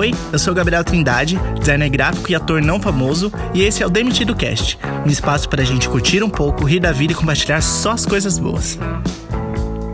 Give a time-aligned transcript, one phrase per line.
[0.00, 3.90] Oi, eu sou Gabriel Trindade, designer gráfico e ator não famoso, e esse é o
[3.90, 7.60] Demitido Cast, um espaço para a gente curtir um pouco, rir da vida e compartilhar
[7.60, 8.78] só as coisas boas.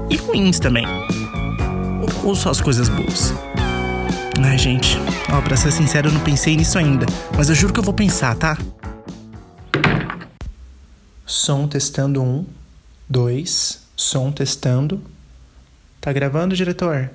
[0.09, 0.87] E ruins também.
[2.23, 3.35] Ou só as coisas boas.
[4.45, 4.97] Ai, gente,
[5.33, 7.05] ó, pra ser sincero, eu não pensei nisso ainda,
[7.37, 8.57] mas eu juro que eu vou pensar, tá?
[11.27, 12.47] Som testando um,
[13.09, 15.03] dois, som testando.
[16.01, 17.11] Tá gravando, diretor?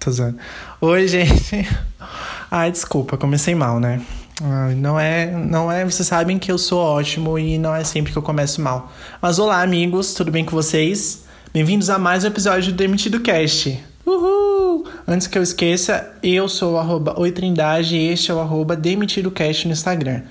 [0.00, 0.38] Tô zoando.
[0.82, 1.68] Oi, gente.
[2.50, 4.00] Ai, desculpa, comecei mal, né?
[4.78, 8.16] Não é, não é, vocês sabem que eu sou ótimo e não é sempre que
[8.16, 8.90] eu começo mal.
[9.20, 11.24] Mas olá, amigos, tudo bem com vocês?
[11.52, 13.78] Bem-vindos a mais um episódio do Demitido Cast.
[14.06, 14.86] Uhul!
[15.06, 19.74] Antes que eu esqueça, eu sou o Oitrindade e este é o Demitido Cast no
[19.74, 20.22] Instagram.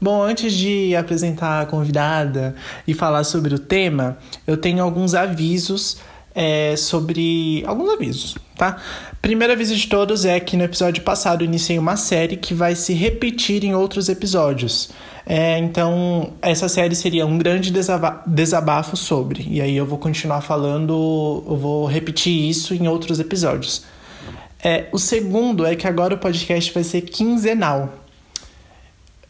[0.00, 2.54] Bom, antes de apresentar a convidada
[2.86, 5.96] e falar sobre o tema, eu tenho alguns avisos
[6.36, 7.64] é, sobre.
[7.66, 8.76] alguns avisos, tá?
[9.22, 12.92] Primeiro aviso de todos é que no episódio passado iniciei uma série que vai se
[12.92, 14.90] repetir em outros episódios.
[15.24, 17.72] É, então, essa série seria um grande
[18.26, 19.44] desabafo sobre.
[19.48, 23.84] E aí eu vou continuar falando, eu vou repetir isso em outros episódios.
[24.62, 27.92] É, o segundo é que agora o podcast vai ser quinzenal.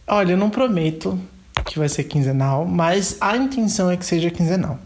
[0.06, 1.18] Olha, eu não prometo
[1.64, 4.78] que vai ser quinzenal, mas a intenção é que seja quinzenal.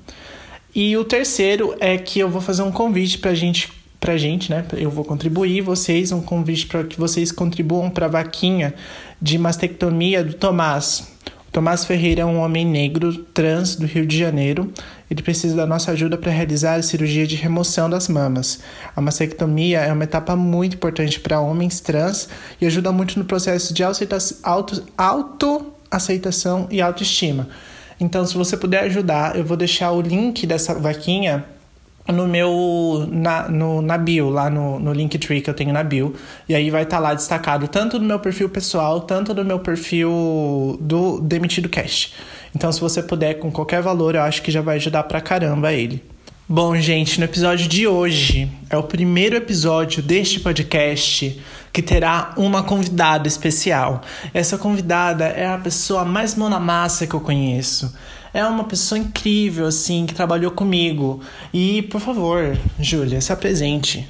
[0.74, 4.64] E o terceiro é que eu vou fazer um convite pra gente pra gente, né?
[4.72, 8.74] Eu vou contribuir, vocês, um convite para que vocês contribuam para a vaquinha
[9.20, 11.06] de mastectomia do Tomás.
[11.48, 14.72] O Tomás Ferreira é um homem negro trans do Rio de Janeiro.
[15.10, 18.60] Ele precisa da nossa ajuda para realizar a cirurgia de remoção das mamas.
[18.96, 22.28] A mastectomia é uma etapa muito importante para homens trans
[22.60, 27.48] e ajuda muito no processo de auto, auto aceitação e autoestima.
[28.00, 31.44] Então, se você puder ajudar, eu vou deixar o link dessa vaquinha
[32.08, 36.14] no meu na, no, na bio, lá no, no Linktree que eu tenho na bio.
[36.48, 39.58] E aí vai estar tá lá destacado tanto no meu perfil pessoal, tanto no meu
[39.58, 42.14] perfil do Demitido Cash.
[42.54, 45.72] Então, se você puder, com qualquer valor, eu acho que já vai ajudar pra caramba
[45.72, 46.02] ele.
[46.52, 51.40] Bom, gente, no episódio de hoje é o primeiro episódio deste podcast
[51.72, 54.02] que terá uma convidada especial.
[54.34, 57.96] Essa convidada é a pessoa mais mão na massa que eu conheço
[58.34, 61.22] é uma pessoa incrível, assim, que trabalhou comigo.
[61.52, 64.08] E, por favor, Júlia, se apresente.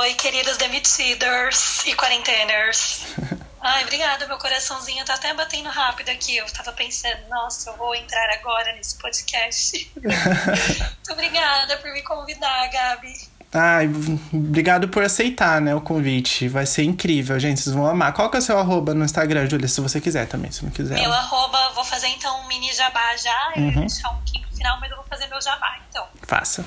[0.00, 3.02] Oi, queridos demitidos e quarenteners.
[3.68, 6.38] Ai, obrigada, meu coraçãozinho tá até batendo rápido aqui.
[6.38, 9.92] Eu tava pensando, nossa, eu vou entrar agora nesse podcast.
[10.00, 13.12] Muito obrigada por me convidar, Gabi.
[13.52, 13.86] Ai,
[14.32, 16.48] obrigado por aceitar, né, o convite.
[16.48, 17.60] Vai ser incrível, gente.
[17.60, 18.14] Vocês vão amar.
[18.14, 19.68] Qual que é o seu arroba no Instagram, Júlia?
[19.68, 20.94] Se você quiser também, se não quiser.
[20.94, 23.52] Meu arroba, vou fazer então um mini jabá já.
[23.54, 23.68] Eu uhum.
[23.68, 26.06] ia deixar um pouquinho no final, mas eu vou fazer meu jabá, então.
[26.22, 26.64] Faça.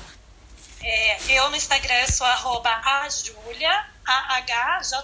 [0.80, 5.02] É, eu no Instagram sou arroba a Júlia, A-H-J-U-L-Y-A.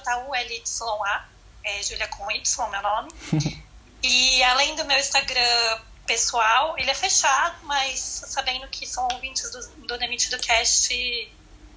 [1.68, 3.10] É Júlia com Y, meu nome.
[4.02, 9.86] e além do meu Instagram pessoal, ele é fechado, mas sabendo que são ouvintes do,
[9.86, 10.94] do Demitido Cast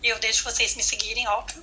[0.03, 1.62] eu deixo vocês me seguirem, óbvio.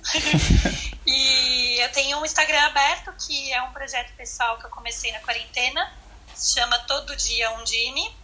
[1.05, 5.19] e eu tenho um Instagram aberto, que é um projeto pessoal que eu comecei na
[5.19, 5.91] quarentena.
[6.33, 8.15] Se chama Todo Dia Undine.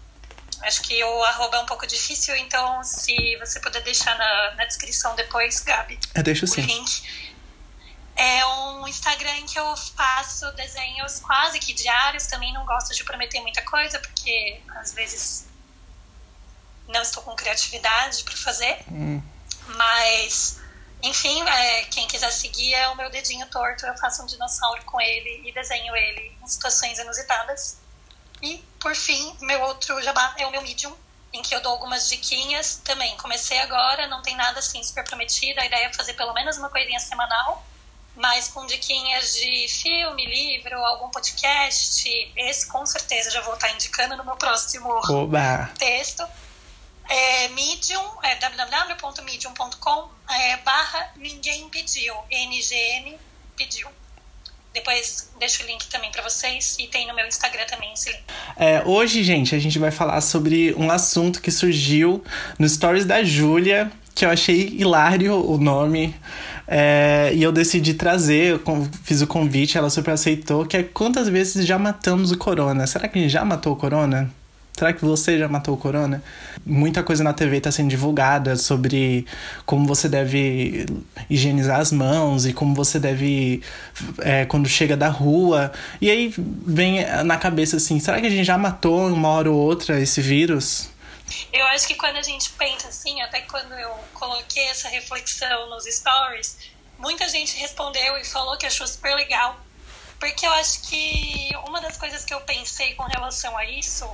[0.62, 4.66] Acho que o arroba é um pouco difícil, então se você puder deixar na, na
[4.66, 6.00] descrição depois, Gabi.
[6.14, 6.62] Eu deixo sim.
[6.62, 7.35] O link.
[8.16, 12.26] É um Instagram em que eu faço desenhos quase que diários.
[12.28, 15.46] Também não gosto de prometer muita coisa, porque às vezes
[16.88, 18.78] não estou com criatividade para fazer.
[18.90, 19.22] Hum.
[19.68, 20.60] Mas,
[21.02, 23.86] enfim, é, quem quiser seguir é o meu dedinho torto.
[23.86, 27.80] Eu faço um dinossauro com ele e desenho ele em situações inusitadas.
[28.42, 30.96] E, por fim, meu outro jabá é o meu Medium,
[31.34, 33.16] em que eu dou algumas diquinhas também.
[33.18, 35.60] Comecei agora, não tem nada assim super prometido.
[35.60, 37.66] A ideia é fazer pelo menos uma coisinha semanal,
[38.16, 42.32] mas com diquinhas de filme, livro, algum podcast.
[42.36, 45.72] Esse com certeza já vou estar indicando no meu próximo Oba.
[45.78, 46.26] texto
[47.10, 53.18] é, Medium, é, www.medium.com é, barra ninguém pediu, NGN
[53.56, 53.88] pediu.
[54.74, 58.24] Depois deixo o link também para vocês e tem no meu Instagram também esse link.
[58.58, 62.24] É, hoje, gente, a gente vai falar sobre um assunto que surgiu
[62.60, 66.14] no Stories da Júlia, que eu achei hilário o nome.
[66.68, 71.30] É, e eu decidi trazer, eu fiz o convite, ela super aceitou, que é quantas
[71.30, 72.88] vezes já matamos o corona?
[72.88, 74.32] Será que a gente já matou o corona?
[74.78, 76.22] Será que você já matou o corona?
[76.66, 79.26] Muita coisa na TV está sendo divulgada sobre
[79.66, 80.86] como você deve
[81.30, 83.62] higienizar as mãos e como você deve,
[84.20, 85.72] é, quando chega da rua.
[86.02, 89.58] E aí vem na cabeça assim: será que a gente já matou uma hora ou
[89.58, 90.90] outra esse vírus?
[91.52, 95.86] Eu acho que quando a gente pensa assim, até quando eu coloquei essa reflexão nos
[95.86, 96.58] stories,
[96.98, 99.60] muita gente respondeu e falou que achou super legal.
[100.20, 104.10] Porque eu acho que uma das coisas que eu pensei com relação a isso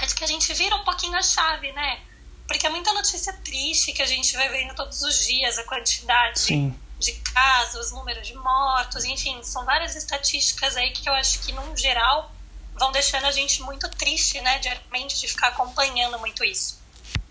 [0.00, 2.00] é de que a gente vira um pouquinho a chave, né?
[2.46, 6.38] Porque é muita notícia triste que a gente vai vendo todos os dias, a quantidade
[6.38, 6.78] Sim.
[6.98, 11.74] de casos, número de mortos, enfim, são várias estatísticas aí que eu acho que, no
[11.76, 12.33] geral,
[12.74, 16.82] vão deixando a gente muito triste, né, diariamente, de ficar acompanhando muito isso.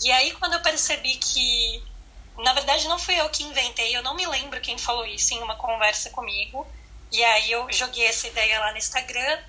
[0.01, 1.83] E aí, quando eu percebi que,
[2.37, 5.41] na verdade, não fui eu que inventei, eu não me lembro quem falou isso em
[5.41, 6.65] uma conversa comigo,
[7.11, 9.39] e aí eu joguei essa ideia lá no Instagram,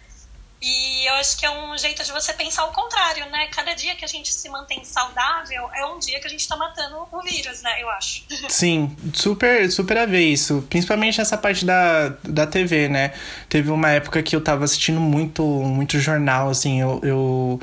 [0.64, 3.49] e eu acho que é um jeito de você pensar o contrário, né?
[3.49, 6.56] Cada dia que a gente se mantém saudável é um dia que a gente tá
[6.56, 7.82] matando o vírus, né?
[7.82, 8.25] Eu acho.
[8.49, 10.66] Sim, super, super a ver isso.
[10.70, 13.12] Principalmente essa parte da, da TV, né?
[13.46, 16.99] Teve uma época que eu tava assistindo muito, muito jornal, assim, eu...
[17.02, 17.61] eu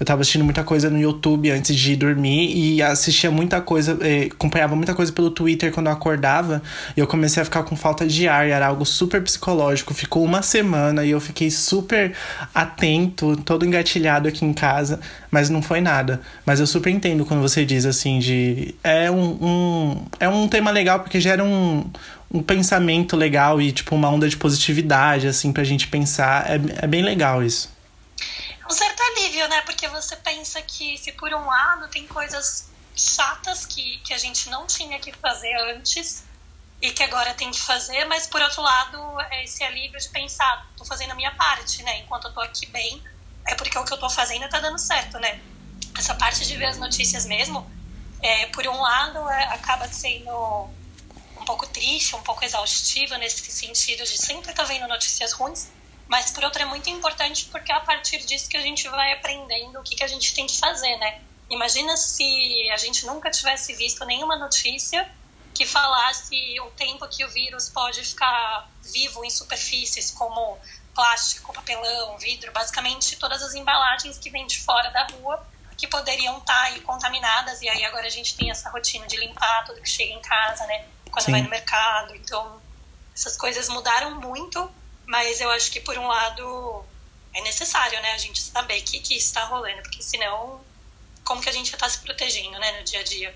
[0.00, 4.30] eu tava assistindo muita coisa no YouTube antes de dormir e assistia muita coisa, eh,
[4.32, 6.62] acompanhava muita coisa pelo Twitter quando eu acordava.
[6.96, 9.92] E eu comecei a ficar com falta de ar, e era algo super psicológico.
[9.92, 12.14] Ficou uma semana e eu fiquei super
[12.54, 15.00] atento, todo engatilhado aqui em casa,
[15.30, 16.22] mas não foi nada.
[16.46, 18.74] Mas eu super entendo quando você diz assim de.
[18.82, 21.84] É um, um é um tema legal porque gera um,
[22.32, 26.48] um pensamento legal e, tipo, uma onda de positividade, assim, pra gente pensar.
[26.48, 27.79] É, é bem legal isso
[29.30, 29.62] alívio, né?
[29.62, 34.50] Porque você pensa que se por um lado tem coisas chatas que, que a gente
[34.50, 36.24] não tinha que fazer antes
[36.82, 40.66] e que agora tem que fazer, mas por outro lado é esse alívio de pensar,
[40.76, 41.98] tô fazendo a minha parte, né?
[41.98, 43.02] Enquanto eu tô aqui bem,
[43.46, 45.40] é porque o que eu tô fazendo tá dando certo, né?
[45.96, 47.70] Essa parte de ver as notícias mesmo,
[48.22, 50.30] é, por um lado é, acaba sendo
[51.36, 55.68] um pouco triste, um pouco exaustivo nesse sentido de sempre estar tá vendo notícias ruins,
[56.10, 59.12] mas por outro é muito importante porque é a partir disso que a gente vai
[59.12, 61.20] aprendendo o que, que a gente tem que fazer, né?
[61.48, 65.08] Imagina se a gente nunca tivesse visto nenhuma notícia
[65.54, 70.58] que falasse o tempo que o vírus pode ficar vivo em superfícies como
[70.96, 75.46] plástico, papelão, vidro, basicamente todas as embalagens que vêm de fora da rua
[75.78, 79.64] que poderiam estar aí contaminadas e aí agora a gente tem essa rotina de limpar
[79.64, 80.84] tudo que chega em casa, né?
[81.08, 81.30] Quando Sim.
[81.30, 82.60] vai no mercado, então
[83.14, 84.79] essas coisas mudaram muito
[85.10, 86.84] mas eu acho que, por um lado,
[87.34, 90.60] é necessário, né, a gente saber que, que está rolando, porque senão,
[91.24, 93.34] como que a gente está se protegendo, né, no dia a dia?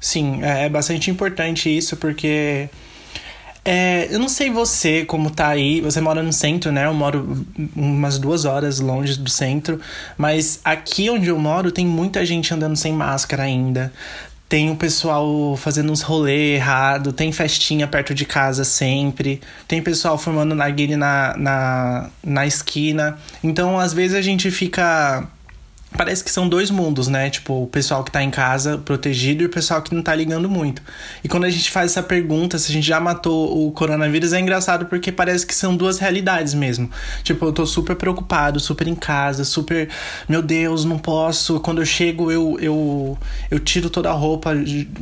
[0.00, 2.70] Sim, é, é bastante importante isso, porque.
[3.64, 6.86] É, eu não sei você como tá aí, você mora no centro, né?
[6.86, 7.44] Eu moro
[7.76, 9.78] umas duas horas longe do centro,
[10.16, 13.92] mas aqui onde eu moro tem muita gente andando sem máscara ainda
[14.48, 20.16] tem o pessoal fazendo uns rolê errado, tem festinha perto de casa sempre, tem pessoal
[20.16, 23.18] formando narguile na, na, na esquina.
[23.44, 25.28] Então, às vezes a gente fica
[25.96, 27.30] Parece que são dois mundos, né?
[27.30, 30.48] Tipo, o pessoal que tá em casa protegido e o pessoal que não tá ligando
[30.48, 30.82] muito.
[31.24, 34.40] E quando a gente faz essa pergunta, se a gente já matou o coronavírus, é
[34.40, 36.90] engraçado porque parece que são duas realidades mesmo.
[37.22, 39.88] Tipo, eu tô super preocupado, super em casa, super.
[40.28, 41.58] Meu Deus, não posso.
[41.60, 43.18] Quando eu chego, eu, eu,
[43.50, 44.52] eu tiro toda a roupa,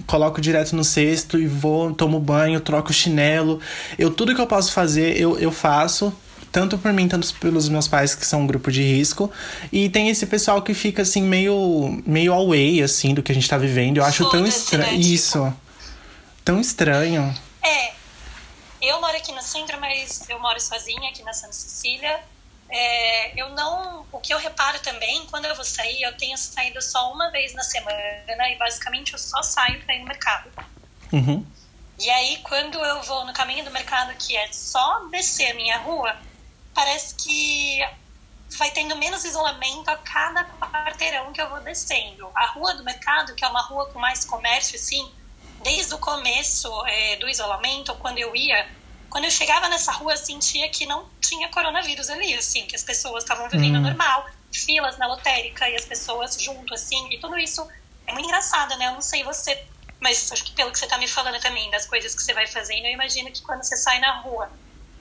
[0.06, 3.60] coloco direto no cesto e vou, tomo banho, troco o chinelo.
[3.98, 6.12] Eu, tudo que eu posso fazer, eu, eu faço
[6.52, 9.30] tanto por mim, tanto pelos meus pais, que são um grupo de risco.
[9.73, 13.49] E tem esse pessoal que fica, assim, meio, meio away, assim, do que a gente
[13.49, 13.99] tá vivendo.
[13.99, 14.92] Eu acho tão estranho.
[14.92, 14.94] Né?
[14.94, 15.54] Isso.
[16.44, 17.35] Tão estranho.
[17.62, 17.92] É.
[18.80, 22.20] Eu moro aqui no centro, mas eu moro sozinha aqui na Santa Cecília.
[22.68, 24.04] É, eu não.
[24.12, 27.54] O que eu reparo também, quando eu vou sair, eu tenho saído só uma vez
[27.54, 30.50] na semana e basicamente eu só saio para ir no mercado.
[31.12, 31.44] Uhum.
[31.99, 35.78] E aí, quando eu vou no caminho do mercado, que é só descer a minha
[35.78, 36.14] rua,
[36.76, 37.80] parece que
[38.59, 42.30] vai tendo menos isolamento a cada quarteirão que eu vou descendo.
[42.37, 45.11] A rua do mercado, que é uma rua com mais comércio, assim,
[45.62, 48.71] desde o começo é, do isolamento, quando eu ia,
[49.09, 52.85] quando eu chegava nessa rua, eu sentia que não tinha coronavírus ali, assim, que as
[52.85, 53.83] pessoas estavam vivendo hum.
[53.83, 57.66] normal, filas na lotérica e as pessoas junto, assim, e tudo isso
[58.06, 58.88] é muito engraçado, né?
[58.88, 59.59] Eu não sei você,
[59.99, 62.47] mas acho que pelo que você tá me falando também, das coisas que você vai
[62.47, 64.52] fazendo, eu imagino que quando você sai na rua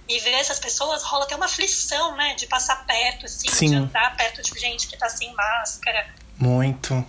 [0.07, 2.35] e ver essas pessoas rola até uma aflição, né?
[2.35, 3.69] De passar perto, assim, Sim.
[3.69, 6.07] de andar perto de gente que tá sem máscara.
[6.37, 7.05] Muito.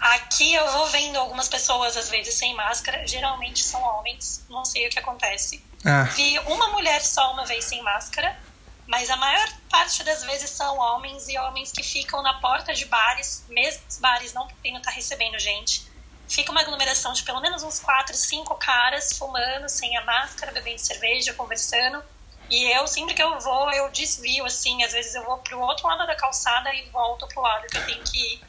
[0.00, 3.06] Aqui eu vou vendo algumas pessoas, às vezes, sem máscara.
[3.06, 5.62] Geralmente são homens, não sei o que acontece.
[5.84, 6.04] Ah.
[6.04, 8.38] Vi uma mulher só uma vez sem máscara,
[8.86, 12.86] mas a maior parte das vezes são homens e homens que ficam na porta de
[12.86, 15.86] bares, mesmo os bares não podendo estar tá recebendo gente.
[16.28, 20.78] Fica uma aglomeração de pelo menos uns quatro, cinco caras fumando, sem a máscara, bebendo
[20.78, 22.02] cerveja, conversando
[22.50, 25.86] e eu, sempre que eu vou, eu desvio, assim, às vezes eu vou pro outro
[25.86, 28.40] lado da calçada e volto pro lado que eu tenho que ir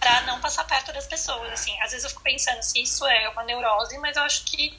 [0.00, 1.78] pra não passar perto das pessoas, assim.
[1.80, 4.76] Às vezes eu fico pensando se isso é uma neurose, mas eu acho que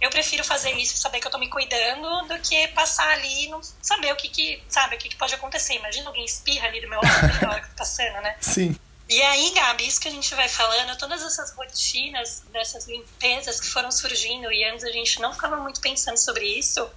[0.00, 3.48] eu prefiro fazer isso, saber que eu tô me cuidando, do que passar ali e
[3.48, 5.74] não saber o que que, sabe, o que, que pode acontecer.
[5.74, 8.36] Imagina alguém espirra ali do meu lado na hora que tá passando, né?
[8.40, 8.76] Sim.
[9.08, 13.68] E aí, Gabi, isso que a gente vai falando, todas essas rotinas dessas limpezas que
[13.68, 16.90] foram surgindo e antes a gente não ficava muito pensando sobre isso.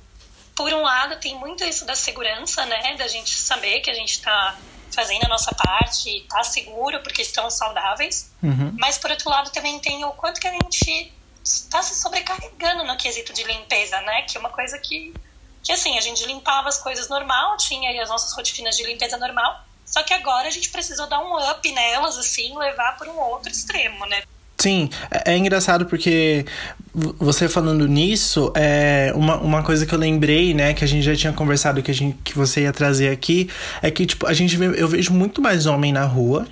[0.58, 2.96] Por um lado, tem muito isso da segurança, né?
[2.96, 4.58] Da gente saber que a gente tá
[4.92, 8.32] fazendo a nossa parte e tá seguro porque estão saudáveis.
[8.42, 8.76] Uhum.
[8.80, 12.98] Mas por outro lado, também tem o quanto que a gente está se sobrecarregando no
[12.98, 14.24] quesito de limpeza, né?
[14.24, 15.14] Que é uma coisa que,
[15.62, 19.16] que assim, a gente limpava as coisas normal, tinha aí as nossas rotinas de limpeza
[19.16, 23.20] normal, só que agora a gente precisou dar um up nelas, assim, levar para um
[23.20, 24.24] outro extremo, né?
[24.60, 26.46] Sim, é, é engraçado porque
[27.20, 31.16] você falando nisso, é uma, uma coisa que eu lembrei, né, que a gente já
[31.16, 33.50] tinha conversado que, a gente, que você ia trazer aqui,
[33.84, 36.48] é que, tipo, a gente vê, eu vejo muito mais homem na rua,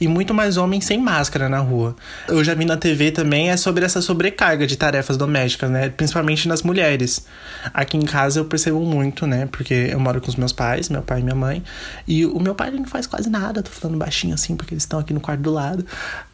[0.00, 1.96] e muito mais homens sem máscara na rua.
[2.28, 5.88] Eu já vi na TV também é sobre essa sobrecarga de tarefas domésticas, né?
[5.88, 7.26] Principalmente nas mulheres.
[7.72, 9.48] Aqui em casa eu percebo muito, né?
[9.50, 11.62] Porque eu moro com os meus pais, meu pai e minha mãe.
[12.06, 14.98] E o meu pai não faz quase nada, tô falando baixinho assim, porque eles estão
[14.98, 15.84] aqui no quarto do lado.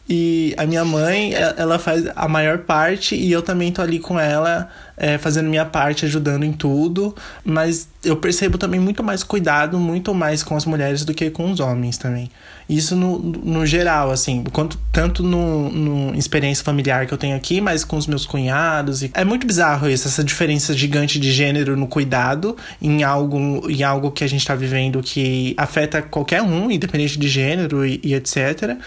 [0.07, 4.19] E a minha mãe, ela faz a maior parte e eu também tô ali com
[4.19, 7.15] ela, é, fazendo minha parte, ajudando em tudo.
[7.43, 11.51] Mas eu percebo também muito mais cuidado, muito mais com as mulheres do que com
[11.51, 12.29] os homens também.
[12.67, 17.61] Isso no, no geral, assim, quanto, tanto no, no experiência familiar que eu tenho aqui,
[17.61, 19.03] mas com os meus cunhados.
[19.03, 23.83] E é muito bizarro isso, essa diferença gigante de gênero no cuidado em algo, em
[23.83, 28.15] algo que a gente tá vivendo que afeta qualquer um, independente de gênero e, e
[28.15, 28.77] etc.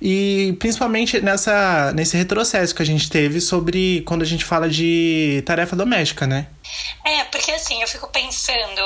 [0.00, 5.42] E principalmente nessa, nesse retrocesso que a gente teve sobre quando a gente fala de
[5.56, 6.46] tarefa doméstica, né?
[7.04, 8.80] É, porque assim, eu fico pensando,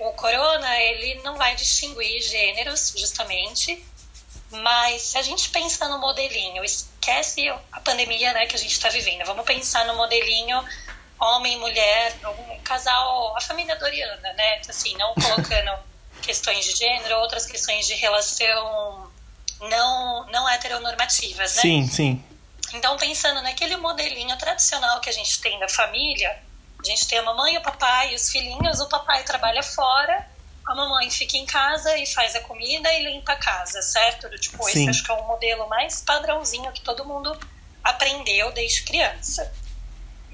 [0.00, 3.82] o corona, ele não vai distinguir gêneros, justamente,
[4.50, 8.90] mas se a gente pensa no modelinho, esquece a pandemia né, que a gente está
[8.90, 10.62] vivendo, vamos pensar no modelinho
[11.18, 14.60] homem, mulher, um casal, a família Doriana, né?
[14.68, 15.70] Assim, não colocando
[16.20, 19.08] questões de gênero, outras questões de relação
[19.60, 21.62] não, não heteronormativas, né?
[21.62, 22.24] Sim, sim.
[22.72, 26.38] Então, pensando naquele modelinho tradicional que a gente tem da família,
[26.80, 28.80] a gente tem a mamãe, o papai e os filhinhos.
[28.80, 30.26] O papai trabalha fora,
[30.66, 34.28] a mamãe fica em casa e faz a comida e limpa a casa, certo?
[34.38, 34.70] Tipo, Sim.
[34.70, 37.38] esse acho que é um modelo mais padrãozinho que todo mundo
[37.84, 39.52] aprendeu desde criança.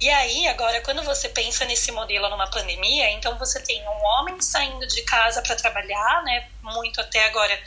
[0.00, 4.40] E aí, agora, quando você pensa nesse modelo numa pandemia, então você tem um homem
[4.40, 6.46] saindo de casa para trabalhar, né?
[6.62, 7.58] Muito até agora,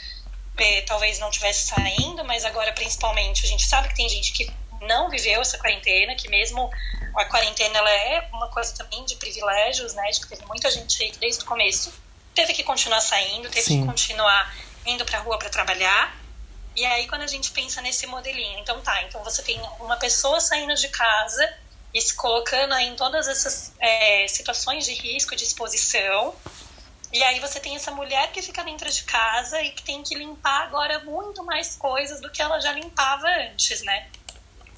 [0.57, 4.51] eh, talvez não estivesse saindo, mas agora, principalmente, a gente sabe que tem gente que
[4.81, 6.69] não viveu essa quarentena, que mesmo
[7.15, 10.09] a quarentena ela é uma coisa também de privilégios, né?
[10.11, 11.93] De que teve muita gente aí desde o começo
[12.33, 13.81] teve que continuar saindo, teve Sim.
[13.81, 14.55] que continuar
[14.85, 16.15] indo para a rua para trabalhar.
[16.75, 20.39] E aí quando a gente pensa nesse modelinho, então tá, então você tem uma pessoa
[20.39, 21.53] saindo de casa
[21.93, 26.33] e se colocando em todas essas é, situações de risco, de exposição.
[27.13, 30.15] E aí você tem essa mulher que fica dentro de casa e que tem que
[30.15, 34.07] limpar agora muito mais coisas do que ela já limpava antes, né?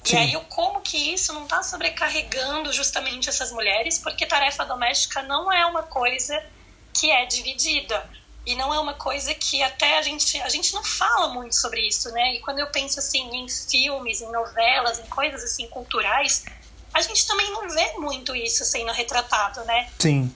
[0.02, 0.16] Sim.
[0.16, 3.98] E aí, como que isso não está sobrecarregando justamente essas mulheres?
[3.98, 6.44] Porque tarefa doméstica não é uma coisa
[6.92, 8.08] que é dividida.
[8.46, 10.38] E não é uma coisa que até a gente.
[10.42, 12.34] A gente não fala muito sobre isso, né?
[12.34, 16.44] E quando eu penso assim em filmes, em novelas, em coisas assim culturais,
[16.92, 19.88] a gente também não vê muito isso sendo retratado, né?
[19.98, 20.34] Sim.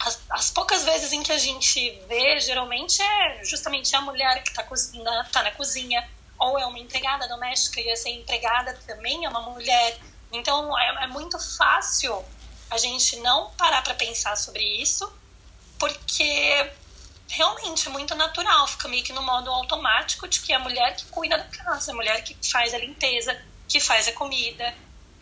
[0.00, 4.50] As, as poucas vezes em que a gente vê, geralmente é justamente a mulher que
[4.50, 4.62] está
[5.32, 9.98] tá na cozinha, ou é uma empregada doméstica e essa empregada também é uma mulher.
[10.32, 12.24] Então é, é muito fácil
[12.70, 15.10] a gente não parar para pensar sobre isso,
[15.78, 16.70] porque
[17.28, 20.96] realmente é muito natural, fica meio que no modo automático de que é a mulher
[20.96, 23.36] que cuida da casa, a mulher que faz a limpeza,
[23.68, 24.74] que faz a comida.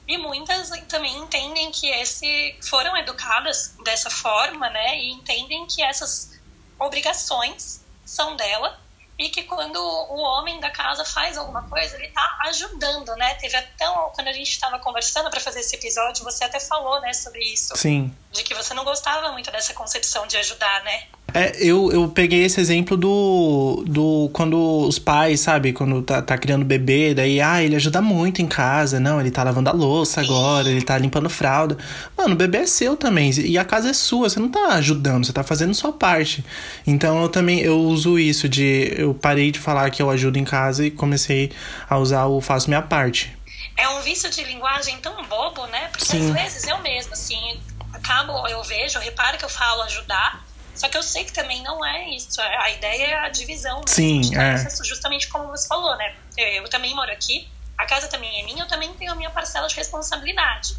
[0.06, 4.98] E muitas também entendem que esse foram educadas dessa forma, né?
[4.98, 6.32] E entendem que essas
[6.78, 8.78] obrigações são dela
[9.18, 13.34] e que quando o homem da casa faz alguma coisa, ele tá ajudando, né?
[13.36, 17.12] Teve até quando a gente estava conversando para fazer esse episódio, você até falou, né,
[17.12, 17.76] sobre isso.
[17.76, 18.14] Sim.
[18.34, 21.04] De que você não gostava muito dessa concepção de ajudar, né?
[21.36, 24.30] É, eu, eu peguei esse exemplo do, do.
[24.32, 25.72] Quando os pais, sabe?
[25.72, 29.00] Quando tá, tá criando bebê, daí, ah, ele ajuda muito em casa.
[29.00, 31.76] Não, ele tá lavando a louça agora, ele tá limpando fralda.
[32.16, 33.32] Mano, o bebê é seu também.
[33.40, 34.28] E a casa é sua.
[34.28, 36.44] Você não tá ajudando, você tá fazendo sua parte.
[36.86, 38.94] Então eu também eu uso isso de.
[38.96, 41.50] Eu parei de falar que eu ajudo em casa e comecei
[41.90, 43.36] a usar o faço minha parte.
[43.76, 45.88] É um vício de linguagem tão bobo, né?
[45.90, 46.30] Porque Sim.
[46.30, 47.58] às vezes eu mesma, assim,
[48.04, 50.44] acabo, eu vejo, eu reparo que eu falo ajudar.
[50.74, 52.40] Só que eu sei que também não é isso.
[52.40, 53.78] A ideia é a divisão.
[53.78, 53.84] Né?
[53.86, 54.56] Sim, é.
[54.84, 56.14] Justamente como você falou, né?
[56.36, 59.30] Eu, eu também moro aqui, a casa também é minha, eu também tenho a minha
[59.30, 60.76] parcela de responsabilidade.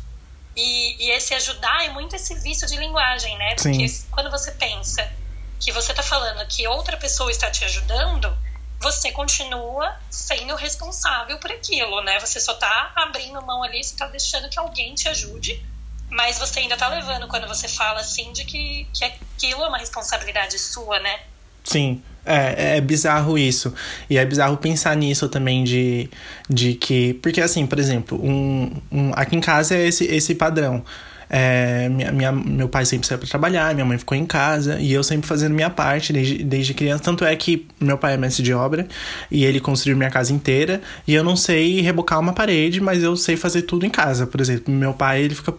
[0.56, 3.56] E, e esse ajudar é muito esse vício de linguagem, né?
[3.56, 4.08] Porque Sim.
[4.12, 5.10] quando você pensa
[5.60, 8.38] que você está falando que outra pessoa está te ajudando,
[8.82, 12.20] você continua sendo responsável por aquilo, né?
[12.20, 15.66] Você só está abrindo mão ali, você está deixando que alguém te ajude,
[16.10, 19.78] mas você ainda está levando quando você fala assim de que, que aquilo é uma
[19.78, 21.20] responsabilidade sua, né?
[21.64, 22.02] Sim.
[22.26, 23.74] É, é bizarro isso.
[24.10, 26.10] E é bizarro pensar nisso também de,
[26.50, 27.14] de que.
[27.16, 30.84] Porque, assim, por exemplo, um, um aqui em casa é esse, esse padrão.
[31.30, 34.94] É, minha, minha, meu pai sempre saiu para trabalhar, minha mãe ficou em casa e
[34.94, 37.04] eu sempre fazendo minha parte desde, desde criança.
[37.04, 38.88] Tanto é que meu pai é mestre de obra
[39.30, 40.82] e ele construiu minha casa inteira.
[41.08, 44.26] E eu não sei rebocar uma parede, mas eu sei fazer tudo em casa.
[44.28, 45.54] Por exemplo, meu pai ele fica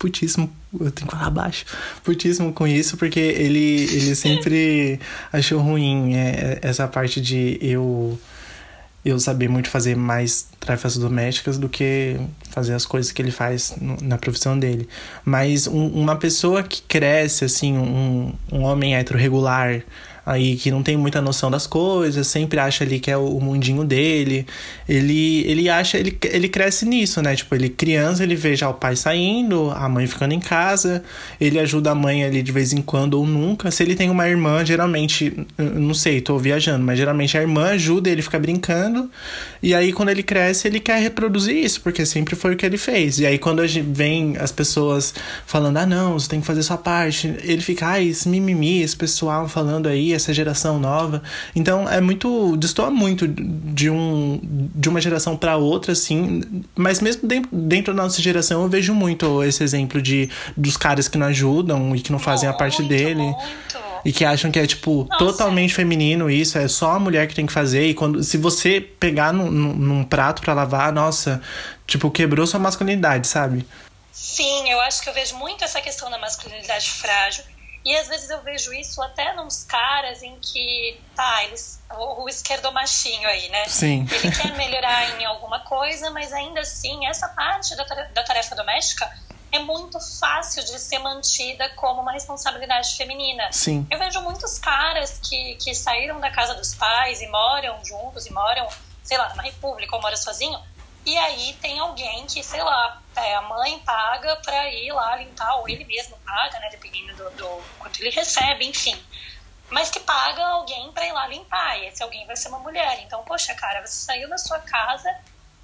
[0.00, 1.66] putíssimo, eu tenho que falar baixo,
[2.02, 4.98] putíssimo com isso, porque ele, ele sempre
[5.30, 8.18] achou ruim é, essa parte de eu
[9.02, 13.74] eu saber muito fazer mais tarefas domésticas do que fazer as coisas que ele faz
[14.02, 14.86] na profissão dele.
[15.24, 19.82] Mas um, uma pessoa que cresce, assim, um, um homem hétero regular,
[20.24, 23.84] aí que não tem muita noção das coisas, sempre acha ali que é o mundinho
[23.84, 24.46] dele.
[24.88, 27.34] Ele ele acha, ele, ele cresce nisso, né?
[27.34, 31.02] Tipo, ele criança, ele vê já o pai saindo, a mãe ficando em casa,
[31.40, 33.70] ele ajuda a mãe ali de vez em quando ou nunca.
[33.70, 38.10] Se ele tem uma irmã, geralmente, não sei, tô viajando, mas geralmente a irmã ajuda
[38.10, 39.10] ele fica brincando.
[39.62, 42.78] E aí quando ele cresce, ele quer reproduzir isso, porque sempre foi o que ele
[42.78, 43.18] fez.
[43.18, 43.62] E aí quando
[43.92, 45.14] vem as pessoas
[45.46, 48.96] falando: "Ah, não, você tem que fazer sua parte", ele fica: "Ai, esse mimimi, esse
[48.96, 51.22] pessoal falando aí, essa geração nova.
[51.54, 52.56] Então é muito.
[52.56, 54.40] destoa muito de, um,
[54.74, 56.62] de uma geração para outra, assim.
[56.74, 61.08] Mas mesmo dentro, dentro da nossa geração eu vejo muito esse exemplo de dos caras
[61.08, 63.22] que não ajudam e que não fazem muito, a parte dele.
[63.22, 63.90] Muito.
[64.04, 65.18] E que acham que é, tipo, Nossa.
[65.18, 67.86] totalmente feminino isso, é só a mulher que tem que fazer.
[67.86, 71.42] E quando se você pegar num, num prato para lavar, nossa,
[71.86, 73.66] tipo, quebrou sua masculinidade, sabe?
[74.10, 77.44] Sim, eu acho que eu vejo muito essa questão da masculinidade frágil.
[77.84, 82.28] E às vezes eu vejo isso até nos caras em que, tá, eles, o, o
[82.28, 83.64] esquerdomachinho aí, né?
[83.68, 84.06] Sim.
[84.10, 89.10] Ele quer melhorar em alguma coisa, mas ainda assim, essa parte da, da tarefa doméstica
[89.52, 93.50] é muito fácil de ser mantida como uma responsabilidade feminina.
[93.50, 93.86] Sim.
[93.90, 98.32] Eu vejo muitos caras que, que saíram da casa dos pais e moram juntos e
[98.32, 98.68] moram,
[99.02, 100.58] sei lá, numa república ou moram sozinho,
[101.04, 105.56] e aí tem alguém que, sei lá, é, a mãe paga para ir lá limpar,
[105.56, 106.68] ou ele mesmo paga, né?
[106.70, 108.96] Dependendo do, do quanto ele recebe, enfim.
[109.70, 111.78] Mas que paga alguém para ir lá limpar.
[111.78, 113.00] E esse alguém vai ser uma mulher.
[113.02, 115.08] Então, poxa, cara, você saiu da sua casa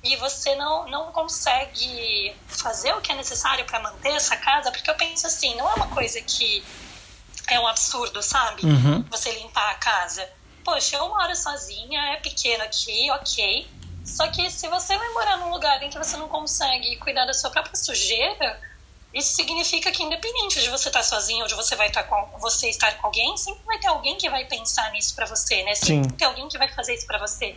[0.02, 4.88] e você não, não consegue fazer o que é necessário para manter essa casa, porque
[4.88, 6.64] eu penso assim, não é uma coisa que
[7.48, 8.64] é um absurdo, sabe?
[8.64, 9.02] Uhum.
[9.10, 10.28] Você limpar a casa.
[10.64, 13.68] Poxa, eu moro sozinha, é pequeno aqui, ok.
[14.06, 17.34] Só que se você vai morar num lugar em que você não consegue cuidar da
[17.34, 18.60] sua própria sujeira,
[19.12, 22.68] isso significa que independente de você estar sozinho ou de você vai estar com você
[22.68, 25.74] estar com alguém, sempre vai ter alguém que vai pensar nisso para você, né?
[25.74, 27.56] Sempre vai ter alguém que vai fazer isso para você.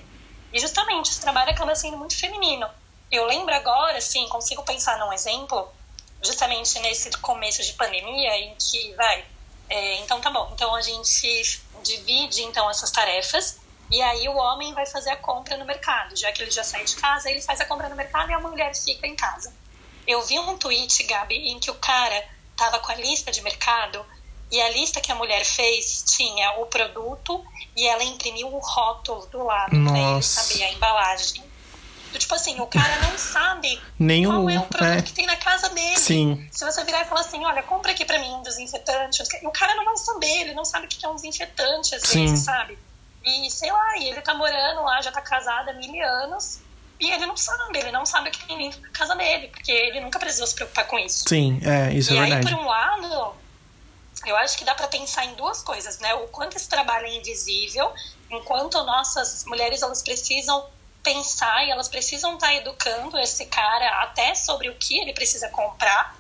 [0.52, 2.68] E justamente esse trabalho acaba sendo muito feminino.
[3.12, 5.72] Eu lembro agora, assim, consigo pensar num exemplo,
[6.24, 9.26] justamente nesse começo de pandemia, em que vai,
[9.70, 13.59] é, então tá bom, então a gente divide então essas tarefas
[13.92, 16.16] e aí o homem vai fazer a compra no mercado.
[16.16, 18.40] Já que ele já sai de casa, ele faz a compra no mercado e a
[18.40, 19.54] mulher fica em casa.
[20.08, 22.24] Eu vi um tweet, Gabi, em que o cara
[22.56, 24.06] tava com a lista de mercado
[24.52, 27.44] e a lista que a mulher fez tinha o produto
[27.76, 31.50] e ela imprimiu o rótulo do lado pra ele saber a embalagem.
[32.18, 35.02] Tipo assim, o cara não sabe Nenhum, qual é o produto é.
[35.04, 35.98] que tem na casa dele.
[35.98, 36.48] Sim.
[36.52, 39.76] Se você virar e falar assim, olha, compra aqui pra mim um desinfetante, o cara
[39.76, 42.26] não vai saber, ele não sabe o que é um desinfetante, às Sim.
[42.26, 42.80] vezes, sabe?
[43.24, 46.62] E sei lá, e ele tá morando lá, já tá casado há mil anos.
[47.00, 49.72] E ele não sabe, ele não sabe o que tem dentro da casa dele, porque
[49.72, 51.24] ele nunca precisou se preocupar com isso.
[51.28, 52.46] Sim, é, isso e é verdade.
[52.46, 53.36] E aí, por um lado,
[54.26, 56.14] eu acho que dá para pensar em duas coisas, né?
[56.16, 57.94] O quanto esse trabalho é invisível,
[58.30, 60.68] enquanto nossas mulheres elas precisam
[61.02, 65.48] pensar e elas precisam estar tá educando esse cara até sobre o que ele precisa
[65.50, 66.19] comprar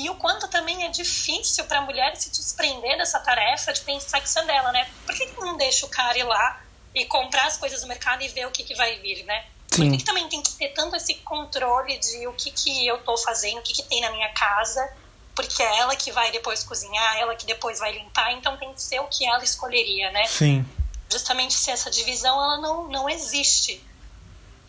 [0.00, 4.18] e o quanto também é difícil para a mulher se desprender dessa tarefa de pensar
[4.18, 4.88] que isso é dela, né?
[5.04, 6.58] Por que, que não deixa o cara ir lá
[6.94, 9.44] e comprar as coisas do mercado e ver o que, que vai vir, né?
[9.70, 9.82] Sim.
[9.82, 12.96] Por que, que também tem que ter tanto esse controle de o que, que eu
[13.02, 14.90] tô fazendo, o que, que tem na minha casa,
[15.36, 18.82] porque é ela que vai depois cozinhar, ela que depois vai limpar, então tem que
[18.82, 20.24] ser o que ela escolheria, né?
[20.24, 20.64] Sim.
[21.12, 23.84] Justamente se essa divisão ela não, não existe.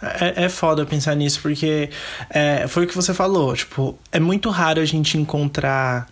[0.02, 1.90] É, é foda pensar nisso, porque
[2.30, 6.08] é, foi o que você falou, tipo, é muito raro a gente encontrar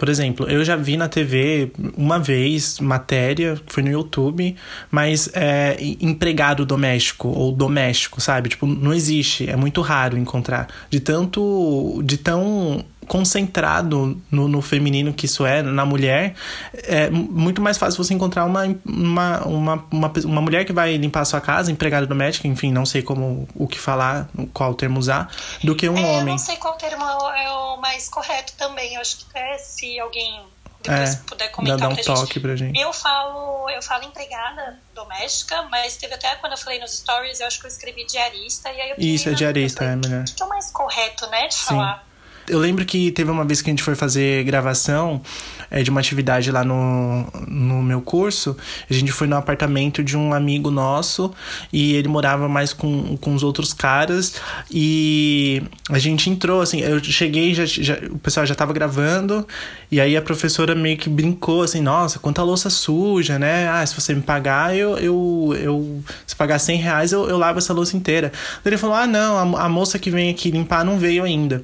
[0.00, 4.56] Por exemplo, eu já vi na TV uma vez matéria, foi no YouTube,
[4.90, 8.48] mas é, empregado doméstico ou doméstico, sabe?
[8.48, 10.68] Tipo, não existe, é muito raro encontrar.
[10.88, 12.00] De tanto.
[12.02, 16.32] de tão concentrado no, no, feminino que isso é, na mulher,
[16.72, 21.22] é muito mais fácil você encontrar uma, uma, uma, uma, uma mulher que vai limpar
[21.22, 25.28] a sua casa, empregada doméstica, enfim, não sei como o que falar, qual termo usar,
[25.64, 26.20] do que um é, homem.
[26.20, 28.94] Eu não sei qual termo é o mais correto também.
[28.94, 30.44] Eu acho que até se alguém
[30.82, 32.40] depois é, puder comentar dá um pra, toque gente.
[32.40, 32.80] pra gente.
[32.80, 37.46] Eu falo, eu falo empregada doméstica, mas teve até quando eu falei nos stories, eu
[37.46, 40.22] acho que eu escrevi diarista e aí eu Isso, é diarista, é melhor.
[40.22, 41.64] O que é o mais correto, né, de Sim.
[41.66, 42.09] falar?
[42.50, 45.22] Eu lembro que teve uma vez que a gente foi fazer gravação
[45.70, 48.56] é, de uma atividade lá no, no meu curso.
[48.90, 51.32] A gente foi no apartamento de um amigo nosso
[51.72, 54.34] e ele morava mais com, com os outros caras.
[54.68, 59.46] E a gente entrou, assim, eu cheguei, já, já, o pessoal já tava gravando.
[59.90, 63.68] E aí a professora meio que brincou assim: Nossa, quanta louça suja, né?
[63.68, 64.98] Ah, se você me pagar, eu.
[64.98, 68.32] eu, eu se pagar 100 reais, eu, eu lavo essa louça inteira.
[68.64, 71.62] Ele falou: Ah, não, a, a moça que vem aqui limpar não veio ainda.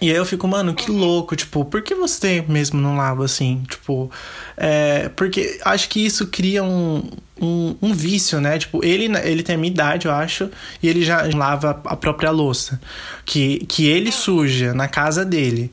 [0.00, 3.62] E aí eu fico, mano, que louco, tipo, por que você mesmo não lava assim?
[3.68, 4.10] Tipo,
[4.56, 8.58] é, porque acho que isso cria um, um, um, vício, né?
[8.58, 10.48] Tipo, ele, ele tem a minha idade, eu acho,
[10.82, 12.80] e ele já lava a própria louça.
[13.26, 15.70] Que, que ele suja na casa dele.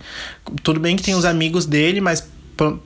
[0.62, 2.28] Tudo bem que tem os amigos dele, mas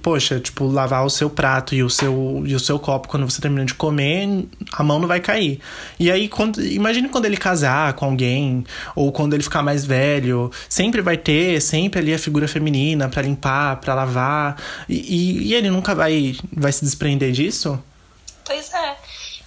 [0.02, 3.42] poxa, tipo, lavar o seu prato e o seu, e o seu copo quando você
[3.42, 5.60] termina de comer, a mão não vai cair.
[6.00, 10.52] E aí, quando, imagine quando ele casar com alguém, ou quando ele ficar mais velho,
[10.68, 15.70] sempre vai ter, sempre ali a figura feminina para limpar, para lavar, e, e, ele
[15.70, 17.82] nunca vai, vai se desprender disso?
[18.46, 18.98] Pois é.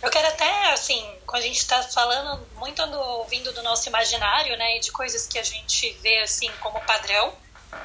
[0.03, 4.57] Eu quero até, assim, quando a gente está falando muito do, vindo do nosso imaginário,
[4.57, 7.33] né, e de coisas que a gente vê, assim, como padrão,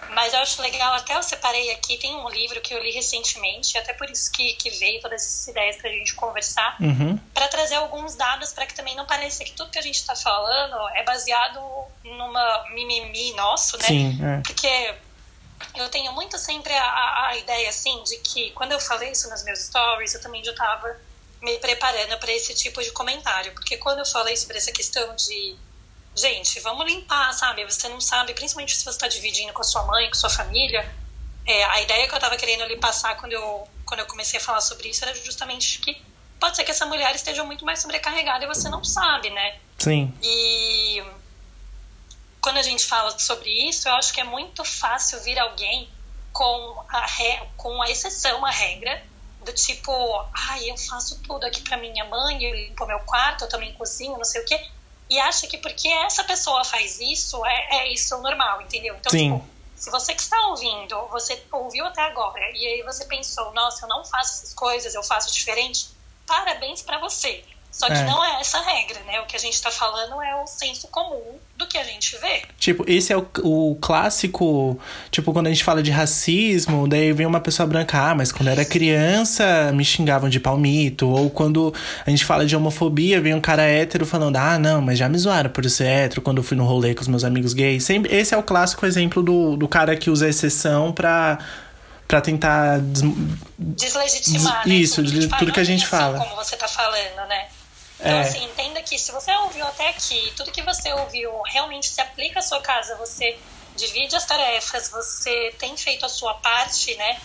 [0.09, 3.77] mas eu acho legal, até eu separei aqui, tem um livro que eu li recentemente,
[3.77, 7.17] até por isso que, que veio todas essas ideias pra gente conversar, uhum.
[7.33, 10.15] para trazer alguns dados para que também não pareça que tudo que a gente tá
[10.15, 11.59] falando é baseado
[12.03, 13.85] numa mimimi nosso, né?
[13.85, 14.41] Sim, é.
[14.41, 14.95] Porque
[15.75, 19.43] eu tenho muito sempre a, a, ideia, assim, de que quando eu falei isso nos
[19.43, 20.97] meus stories, eu também já tava
[21.41, 23.53] me preparando para esse tipo de comentário.
[23.53, 25.55] Porque quando eu falei sobre essa questão de
[26.19, 27.63] gente, vamos limpar, sabe?
[27.63, 30.29] Você não sabe, principalmente se você está dividindo com a sua mãe, com a sua
[30.29, 30.87] família.
[31.45, 34.43] É, a ideia que eu estava querendo lhe passar quando eu, quando eu comecei a
[34.43, 35.99] falar sobre isso era justamente que
[36.39, 39.57] pode ser que essa mulher esteja muito mais sobrecarregada e você não sabe, né?
[39.77, 40.13] Sim.
[40.21, 41.03] E
[42.41, 45.89] quando a gente fala sobre isso, eu acho que é muito fácil vir alguém
[46.31, 47.39] com a, re...
[47.57, 49.03] com a exceção, a regra,
[49.43, 49.91] do tipo,
[50.33, 53.73] ai, ah, eu faço tudo aqui para minha mãe, eu limpo meu quarto, eu também
[53.73, 54.69] cozinho, não sei o quê
[55.09, 58.95] e acha que porque essa pessoa faz isso, é, é isso normal, entendeu?
[58.95, 59.33] Então, Sim.
[59.33, 63.85] tipo, se você que está ouvindo, você ouviu até agora, e aí você pensou, nossa,
[63.85, 65.87] eu não faço essas coisas, eu faço diferente,
[66.27, 67.43] parabéns para você.
[67.71, 68.03] Só que é.
[68.03, 69.21] não é essa regra, né?
[69.21, 72.41] O que a gente tá falando é o senso comum do que a gente vê.
[72.57, 74.79] Tipo, esse é o, o clássico.
[75.11, 78.47] Tipo, quando a gente fala de racismo, daí vem uma pessoa branca, ah, mas quando
[78.47, 81.07] eu era criança me xingavam de palmito.
[81.07, 81.73] Ou quando
[82.05, 85.17] a gente fala de homofobia, vem um cara hétero falando, ah, não, mas já me
[85.17, 87.83] zoaram por ser hétero quando eu fui no rolê com os meus amigos gays.
[87.83, 91.37] Sempre, esse é o clássico exemplo do, do cara que usa exceção pra
[92.07, 93.03] para tentar des...
[93.55, 94.89] deslegitimar des...
[94.89, 95.11] isso, né?
[95.11, 96.17] tudo, tudo que a gente assim, fala.
[96.17, 97.45] Como você tá falando, né?
[97.99, 98.21] Então, é.
[98.21, 102.39] assim, entenda que se você ouviu até aqui, tudo que você ouviu realmente se aplica
[102.39, 103.37] à sua casa, você
[103.75, 107.19] divide as tarefas, você tem feito a sua parte, né?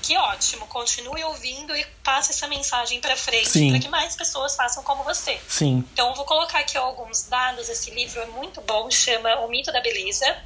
[0.00, 4.82] Que ótimo, continue ouvindo e passe essa mensagem para frente para que mais pessoas façam
[4.82, 5.38] como você.
[5.48, 5.84] Sim.
[5.92, 7.68] Então, vou colocar aqui alguns dados.
[7.68, 10.36] Esse livro é muito bom, chama O Mito da Beleza.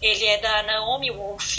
[0.00, 1.58] Ele é da Naomi Wolf.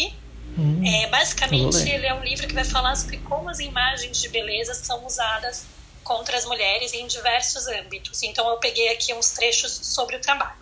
[0.58, 4.30] Hum, é, basicamente, ele é um livro que vai falar sobre como as imagens de
[4.30, 5.66] beleza são usadas
[6.12, 8.22] contra as mulheres em diversos âmbitos.
[8.22, 10.60] Então, eu peguei aqui uns trechos sobre o trabalho.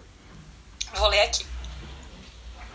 [0.93, 1.43] Vou ler aqui.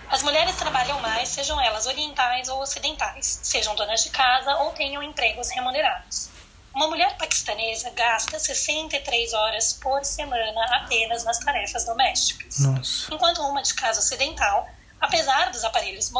[0.09, 5.03] As mulheres trabalham mais, sejam elas orientais ou ocidentais, sejam donas de casa ou tenham
[5.05, 6.31] empregos remunerados.
[6.75, 13.15] Uma mulher paquistanesa gasta 63 horas por semana apenas nas tarefas domésticas, Nossa.
[13.15, 14.69] enquanto uma de casa ocidental,
[15.01, 16.11] apesar dos aparelhos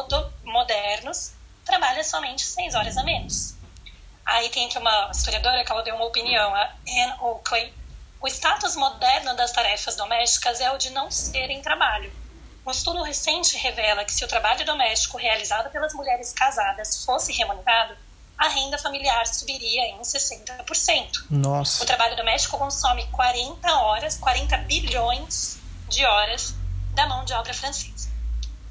[0.45, 1.33] modernos,
[1.65, 3.55] trabalha somente 6 horas a menos.
[4.25, 7.73] Aí tem aqui uma historiadora que ela deu uma opinião, a Anne Oakley.
[8.21, 12.11] O status moderno das tarefas domésticas é o de não serem trabalho.
[12.67, 17.95] Um estudo recente revela que se o trabalho doméstico realizado pelas mulheres casadas fosse remunerado,
[18.39, 21.27] a renda familiar subiria em 60%.
[21.31, 21.83] Nossa.
[21.83, 25.59] O trabalho doméstico consome 40 horas, 40 bilhões
[25.89, 26.55] de horas
[26.95, 28.04] da mão de obra francesa.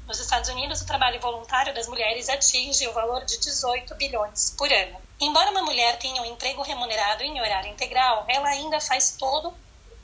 [0.06, 4.70] Nos Estados Unidos, o trabalho voluntário das mulheres atinge o valor de 18 bilhões por
[4.70, 5.00] ano.
[5.18, 9.54] Embora uma mulher tenha um emprego remunerado em horário integral, ela ainda faz todo,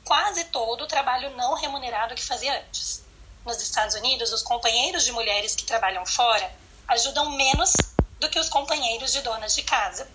[0.03, 3.03] quase todo, o trabalho não remunerado que fazia antes.
[3.45, 6.51] Nos Estados Unidos, os companheiros de mulheres que trabalham fora
[6.87, 7.71] ajudam menos
[8.19, 10.09] do que os companheiros de donas de casa.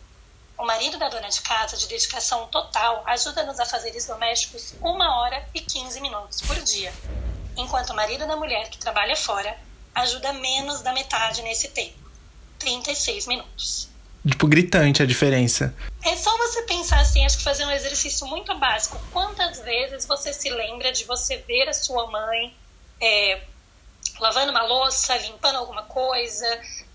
[0.58, 5.48] O marido da dona de casa, de dedicação total, ajuda-nos a fazeres domésticos uma hora
[5.54, 6.92] e 15 minutos por dia,
[7.56, 9.56] enquanto o marido da mulher que trabalha fora
[9.96, 12.06] ajuda menos da metade nesse tempo
[12.58, 13.88] 36 minutos.
[14.26, 15.74] Tipo, gritante a diferença.
[16.02, 19.00] É só você pensar assim, acho que fazer um exercício muito básico.
[19.12, 22.54] Quantas vezes você se lembra de você ver a sua mãe
[23.00, 23.40] é,
[24.18, 26.46] lavando uma louça, limpando alguma coisa,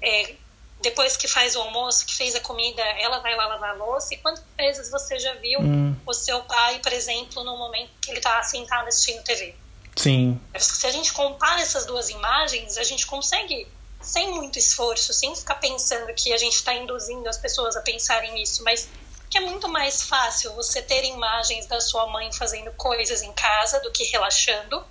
[0.01, 0.35] é,
[0.81, 4.13] depois que faz o almoço, que fez a comida, ela vai lá lavar a louça.
[4.13, 5.95] E quantas vezes você já viu hum.
[6.05, 9.55] o seu pai, por exemplo, no momento que ele está sentado assistindo TV?
[9.95, 10.39] Sim.
[10.57, 13.67] Se a gente compara essas duas imagens, a gente consegue,
[14.01, 18.41] sem muito esforço, sem ficar pensando que a gente está induzindo as pessoas a pensarem
[18.41, 18.89] isso, mas
[19.29, 23.79] que é muito mais fácil você ter imagens da sua mãe fazendo coisas em casa
[23.79, 24.83] do que relaxando.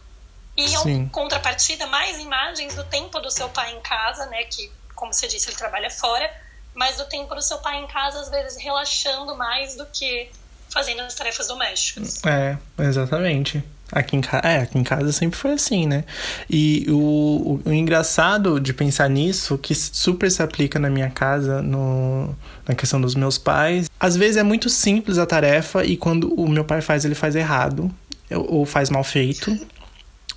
[0.56, 4.44] E em contrapartida, mais imagens do tempo do seu pai em casa, né?
[4.44, 6.30] Que, como você disse, ele trabalha fora,
[6.74, 10.30] mas do tempo do seu pai em casa, às vezes relaxando mais do que
[10.70, 12.20] fazendo as tarefas domésticas.
[12.24, 13.62] É, exatamente.
[13.92, 16.04] Aqui em, é, aqui em casa sempre foi assim, né?
[16.48, 22.34] E o, o, engraçado de pensar nisso, que super se aplica na minha casa, no,
[22.66, 26.48] na questão dos meus pais, às vezes é muito simples a tarefa e quando o
[26.48, 27.90] meu pai faz, ele faz errado
[28.30, 29.58] ou faz mal feito.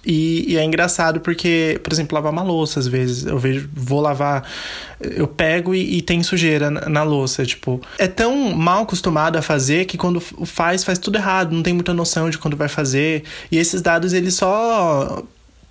[0.06, 4.02] E, e, é engraçado porque, por exemplo, lavar uma louça, às vezes, eu vejo, vou
[4.02, 4.46] lavar,
[5.00, 9.42] eu pego e, e tem sujeira na, na, louça, tipo, é tão mal acostumado a
[9.42, 13.24] fazer que quando faz, faz tudo errado, não tem muita noção de quando vai fazer,
[13.50, 15.24] e esses dados, eles só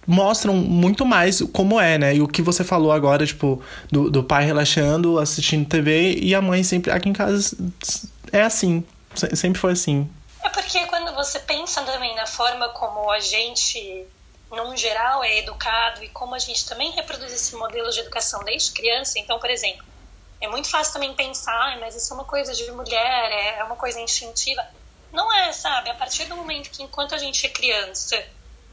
[0.07, 2.17] mostram muito mais como é, né?
[2.17, 6.41] E o que você falou agora, tipo, do, do pai relaxando, assistindo TV, e a
[6.41, 7.55] mãe sempre, aqui em casa,
[8.33, 8.83] é assim,
[9.15, 10.09] sempre foi assim.
[10.43, 14.07] É porque quando você pensa também na forma como a gente
[14.53, 18.73] num geral, é educado e como a gente também reproduz esse modelo de educação desde
[18.73, 19.19] criança.
[19.19, 19.85] Então, por exemplo,
[20.41, 23.77] é muito fácil também pensar, mas isso é uma coisa de mulher, é, é uma
[23.77, 24.63] coisa instintiva.
[25.13, 25.91] Não é, sabe?
[25.91, 28.23] A partir do momento que, enquanto a gente é criança,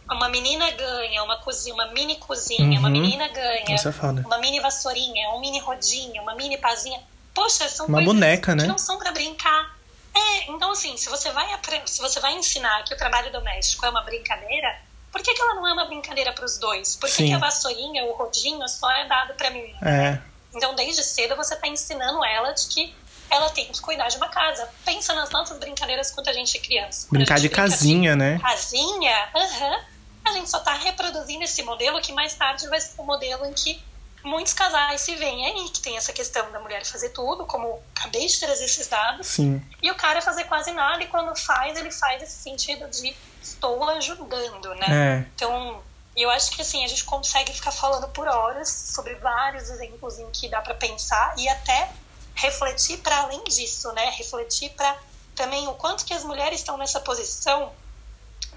[0.09, 2.79] uma menina ganha uma cozinha, uma mini cozinha, uhum.
[2.79, 7.01] uma menina ganha é uma mini vassourinha, um mini rodinha, uma mini pazinha.
[7.33, 8.63] Poxa, são uma coisas boneca, né?
[8.63, 9.77] que não são para brincar.
[10.15, 11.47] É, então assim, se você vai
[11.85, 15.55] se você vai ensinar que o trabalho doméstico é uma brincadeira, por que, que ela
[15.55, 16.95] não é uma brincadeira para os dois?
[16.95, 19.73] Por que, que, a vassourinha, o rodinho só é dado para mim?
[19.81, 20.19] É.
[20.53, 22.93] Então, desde cedo, você está ensinando ela de que
[23.29, 24.67] ela tem que cuidar de uma casa.
[24.83, 27.07] Pensa nas nossas brincadeiras quando a gente é criança.
[27.11, 28.39] Brincar de casinha, de né?
[28.39, 29.29] Casinha?
[29.35, 29.71] Aham.
[29.71, 29.99] Uhum.
[30.25, 33.45] A gente só está reproduzindo esse modelo que mais tarde vai ser o um modelo
[33.45, 33.81] em que
[34.23, 38.27] muitos casais se veem aí, que tem essa questão da mulher fazer tudo, como acabei
[38.27, 39.27] de trazer esses dados.
[39.27, 39.61] Sim.
[39.81, 43.89] E o cara fazer quase nada, e quando faz, ele faz esse sentido de estou
[43.89, 44.87] ajudando, né?
[44.89, 45.31] É.
[45.35, 45.81] Então,
[46.15, 50.29] eu acho que assim, a gente consegue ficar falando por horas sobre vários exemplos em
[50.31, 51.91] que dá para pensar e até
[52.35, 54.09] refletir para além disso, né?
[54.11, 54.97] Refletir para
[55.35, 57.71] também o quanto que as mulheres estão nessa posição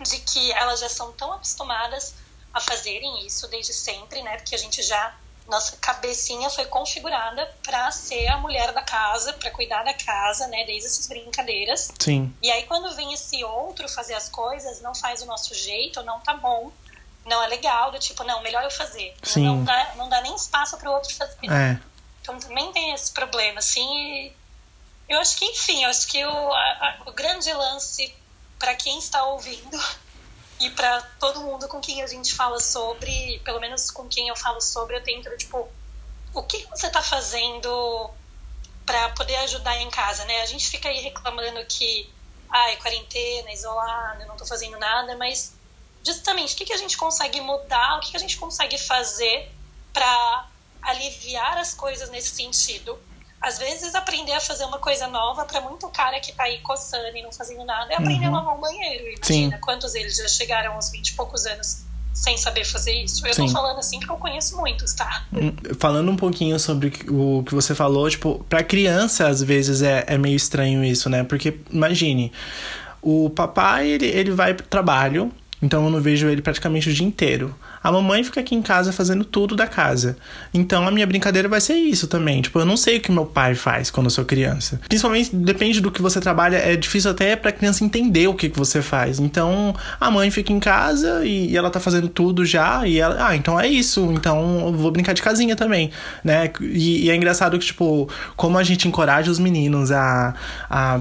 [0.00, 2.14] de que elas já são tão acostumadas
[2.52, 4.36] a fazerem isso desde sempre, né?
[4.36, 5.14] Porque a gente já
[5.48, 10.64] nossa cabecinha foi configurada para ser a mulher da casa, para cuidar da casa, né?
[10.64, 11.90] Desde essas brincadeiras.
[11.98, 12.32] Sim.
[12.42, 16.20] E aí quando vem esse outro fazer as coisas, não faz o nosso jeito, não
[16.20, 16.72] tá bom,
[17.26, 19.14] não é legal, do tipo, não, melhor eu fazer.
[19.22, 19.44] Sim.
[19.44, 21.50] Não dá, não dá nem espaço para o outro fazer.
[21.50, 21.78] É.
[22.20, 24.32] Então também tem esse problema, assim.
[25.08, 28.14] eu acho que, enfim, eu acho que o, a, o grande lance
[28.58, 29.78] para quem está ouvindo
[30.62, 34.36] e para todo mundo com quem a gente fala sobre, pelo menos com quem eu
[34.36, 35.68] falo sobre, eu tento, tipo,
[36.32, 38.10] o que você está fazendo
[38.86, 40.40] para poder ajudar em casa, né?
[40.42, 42.08] A gente fica aí reclamando que,
[42.48, 45.56] ai, quarentena, isolado, não estou fazendo nada, mas
[46.06, 49.52] justamente o que, que a gente consegue mudar, o que, que a gente consegue fazer
[49.92, 50.48] para
[50.82, 52.98] aliviar as coisas nesse sentido
[53.42, 57.16] às vezes aprender a fazer uma coisa nova para muito cara que tá aí coçando
[57.16, 58.36] e não fazendo nada é aprender uhum.
[58.36, 59.04] a lavar um banheiro.
[59.08, 59.60] Imagina Sim.
[59.60, 61.82] quantos eles já chegaram aos 20 e poucos anos
[62.14, 63.26] sem saber fazer isso.
[63.26, 63.46] Eu Sim.
[63.46, 65.26] tô falando assim porque eu conheço muitos, tá?
[65.32, 70.04] Hum, falando um pouquinho sobre o que você falou, tipo, pra criança às vezes é,
[70.06, 71.24] é meio estranho isso, né?
[71.24, 72.32] Porque imagine,
[73.00, 77.06] o papai ele, ele vai pro trabalho, Então eu não vejo ele praticamente o dia
[77.06, 77.54] inteiro.
[77.82, 80.16] A mamãe fica aqui em casa fazendo tudo da casa.
[80.52, 82.42] Então a minha brincadeira vai ser isso também.
[82.42, 84.80] Tipo, eu não sei o que meu pai faz quando eu sou criança.
[84.88, 88.58] Principalmente depende do que você trabalha, é difícil até pra criança entender o que, que
[88.58, 89.20] você faz.
[89.20, 92.86] Então a mãe fica em casa e, ela tá fazendo tudo já.
[92.86, 94.12] E ela, ah, então é isso.
[94.12, 95.90] Então eu vou brincar de casinha também,
[96.24, 96.50] né?
[96.60, 100.34] E, e é engraçado que, tipo, como a gente encoraja os meninos a,
[100.68, 101.00] a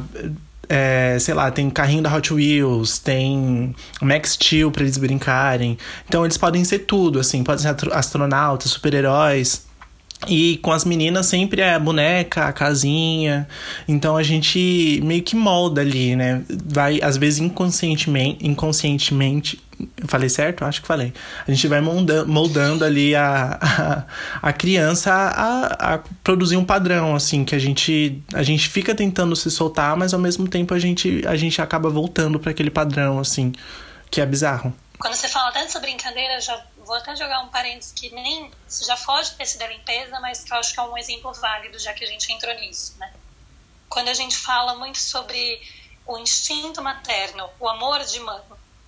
[0.74, 5.78] é, sei lá, tem carrinho da Hot Wheels, tem Max Steel para eles brincarem.
[6.08, 9.66] Então eles podem ser tudo, assim, podem ser astronautas, super-heróis.
[10.30, 13.46] E com as meninas sempre é a boneca, a casinha.
[13.86, 16.42] Então a gente meio que molda ali, né?
[16.68, 18.48] Vai, às vezes, inconscientemente.
[18.48, 19.62] inconscientemente
[20.08, 20.66] falei certo?
[20.66, 21.14] Acho que falei.
[21.48, 27.16] A gente vai moldando, moldando ali a, a, a criança a, a, produzir um padrão,
[27.16, 30.80] assim, que a gente, a gente fica tentando se soltar, mas ao mesmo tempo a
[30.80, 33.54] gente, a gente acaba voltando para aquele padrão, assim,
[34.10, 34.74] que é bizarro.
[35.00, 38.52] Quando você fala dessa brincadeira, já vou até jogar um parênteses que nem
[38.86, 41.94] já foge desse da limpeza, mas que eu acho que é um exemplo válido, já
[41.94, 43.12] que a gente entrou nisso, né?
[43.90, 45.62] Quando a gente fala muito sobre
[46.06, 48.42] o instinto materno, o amor de mãe,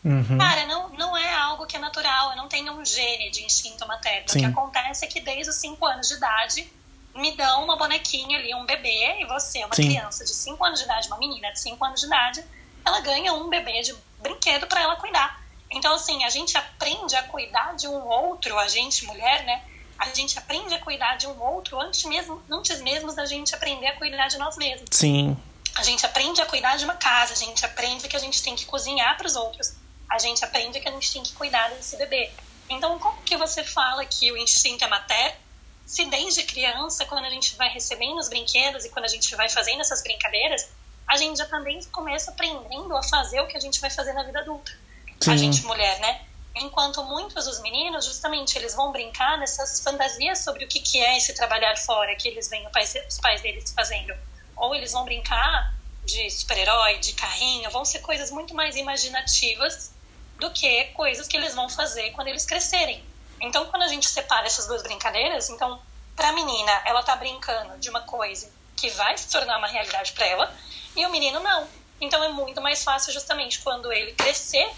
[0.03, 0.37] uhum.
[0.37, 3.87] cara, não, não é algo que é natural, eu não tenho um gene de instinto
[3.87, 4.27] materno.
[4.27, 4.39] Sim.
[4.39, 6.71] O que acontece é que desde os 5 anos de idade
[7.15, 9.87] me dão uma bonequinha ali, um bebê, e você, uma Sim.
[9.87, 12.43] criança de 5 anos de idade, uma menina de 5 anos de idade,
[12.85, 15.41] ela ganha um bebê de brinquedo para ela cuidar.
[15.71, 19.63] Então, assim, a gente aprende a cuidar de um outro, a gente, mulher, né?
[19.97, 23.87] A gente aprende a cuidar de um outro antes mesmo, antes mesmo da gente aprender
[23.87, 24.87] a cuidar de nós mesmos.
[24.91, 25.37] Sim.
[25.75, 28.55] A gente aprende a cuidar de uma casa, a gente aprende que a gente tem
[28.55, 29.73] que cozinhar para os outros,
[30.13, 32.29] a gente aprende que a gente tem que cuidar desse bebê.
[32.69, 35.35] Então, como que você fala que o instinto é materno?
[35.87, 39.49] Se desde criança, quando a gente vai recebendo os brinquedos e quando a gente vai
[39.49, 40.69] fazendo essas brincadeiras,
[41.07, 44.21] a gente já também começa aprendendo a fazer o que a gente vai fazer na
[44.21, 44.71] vida adulta.
[45.19, 45.31] Sim.
[45.31, 46.21] a gente mulher, né?
[46.55, 51.17] Enquanto muitos dos meninos, justamente, eles vão brincar nessas fantasias sobre o que, que é
[51.17, 54.13] esse trabalhar fora que eles veem os pais deles fazendo.
[54.55, 55.73] Ou eles vão brincar
[56.05, 59.92] de super-herói, de carrinho, vão ser coisas muito mais imaginativas
[60.43, 63.01] do que coisas que eles vão fazer quando eles crescerem.
[63.39, 65.81] Então, quando a gente separa essas duas brincadeiras, então,
[66.17, 70.11] para a menina, ela tá brincando de uma coisa que vai se tornar uma realidade
[70.11, 70.53] para ela,
[70.95, 71.65] e o menino não.
[72.01, 74.69] Então, é muito mais fácil justamente quando ele crescer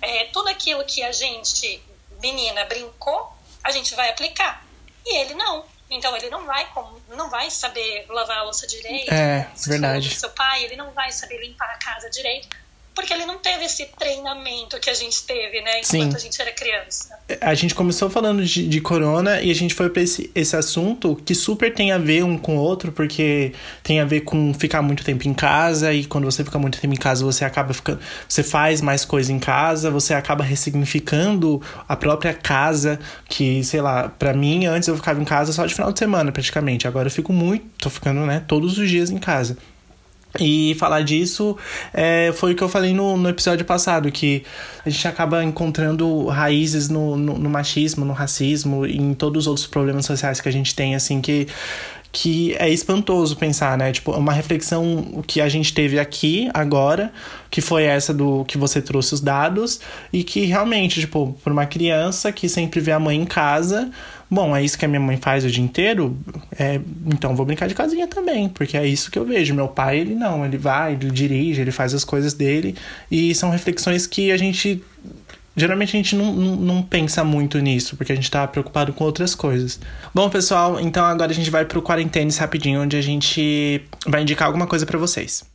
[0.00, 1.82] é, tudo aquilo que a gente,
[2.22, 3.30] menina, brincou,
[3.62, 4.64] a gente vai aplicar.
[5.04, 5.64] E ele não.
[5.90, 9.12] Então ele não vai como, não vai saber lavar a louça direito.
[9.12, 10.14] É, verdade.
[10.14, 12.48] Seu pai, ele não vai saber limpar a casa direito
[12.94, 16.16] porque ele não teve esse treinamento que a gente teve, né, enquanto Sim.
[16.16, 17.18] a gente era criança.
[17.40, 21.16] A gente começou falando de, de corona e a gente foi para esse, esse assunto
[21.24, 24.82] que super tem a ver um com o outro, porque tem a ver com ficar
[24.82, 28.00] muito tempo em casa e quando você fica muito tempo em casa, você acaba ficando,
[28.28, 32.98] você faz mais coisa em casa, você acaba ressignificando a própria casa,
[33.28, 36.32] que, sei lá, para mim antes eu ficava em casa só de final de semana,
[36.32, 36.88] praticamente.
[36.88, 39.56] Agora eu fico muito, tô ficando, né, todos os dias em casa.
[40.38, 41.56] E falar disso
[41.92, 44.44] é, foi o que eu falei no, no episódio passado, que
[44.84, 49.46] a gente acaba encontrando raízes no, no, no machismo, no racismo e em todos os
[49.48, 51.48] outros problemas sociais que a gente tem, assim, que
[52.12, 53.92] que é espantoso pensar, né?
[53.92, 57.12] Tipo, uma reflexão que a gente teve aqui agora,
[57.48, 59.80] que foi essa do que você trouxe os dados,
[60.12, 63.90] e que realmente, tipo, para uma criança que sempre vê a mãe em casa,
[64.30, 66.16] bom, é isso que a minha mãe faz o dia inteiro,
[66.58, 69.54] é, então vou brincar de casinha também, porque é isso que eu vejo.
[69.54, 72.76] Meu pai, ele não, ele vai, ele dirige, ele faz as coisas dele,
[73.10, 74.82] e são reflexões que a gente
[75.56, 79.02] Geralmente a gente não, não, não, pensa muito nisso, porque a gente tá preocupado com
[79.02, 79.80] outras coisas.
[80.14, 84.46] Bom, pessoal, então agora a gente vai pro Quarentenes rapidinho, onde a gente vai indicar
[84.46, 85.49] alguma coisa para vocês.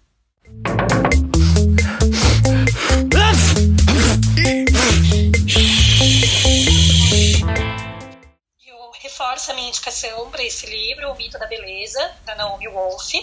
[9.36, 13.14] Reforço a minha indicação para esse livro, O Mito da Beleza, da Naomi Wolf.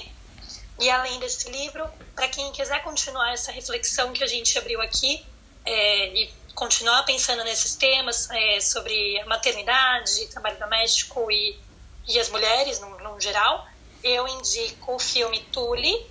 [0.79, 5.25] E além desse livro, para quem quiser continuar essa reflexão que a gente abriu aqui,
[5.65, 11.59] é, e continuar pensando nesses temas é, sobre a maternidade, trabalho doméstico e,
[12.07, 13.67] e as mulheres no, no geral,
[14.05, 16.07] eu indico o filme Tully,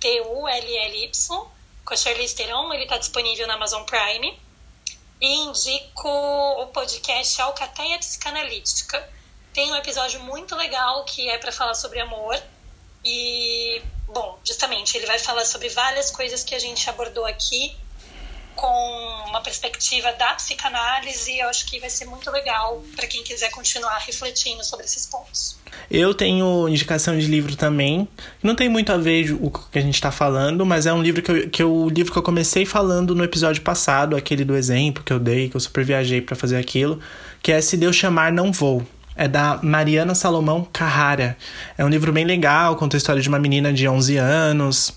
[0.00, 1.10] T-U-L-L-Y,
[1.84, 4.38] com a Charlize Theron, ele está disponível na Amazon Prime.
[5.18, 9.15] E indico o podcast Alcateia Psicanalítica.
[9.56, 12.38] Tem um episódio muito legal que é para falar sobre amor.
[13.02, 17.74] E, bom, justamente, ele vai falar sobre várias coisas que a gente abordou aqui
[18.54, 23.50] com uma perspectiva da psicanálise, eu acho que vai ser muito legal para quem quiser
[23.50, 25.56] continuar refletindo sobre esses pontos.
[25.90, 28.06] Eu tenho indicação de livro também.
[28.42, 31.02] Não tem muito a ver com o que a gente está falando, mas é um
[31.02, 34.54] livro que eu, que eu, livro que eu comecei falando no episódio passado, aquele do
[34.54, 37.00] exemplo que eu dei, que eu super viajei para fazer aquilo,
[37.42, 38.86] que é Se Deus Chamar, Não Vou.
[39.16, 41.36] É da Mariana Salomão Carrara.
[41.78, 44.92] É um livro bem legal, conta a história de uma menina de 11 anos,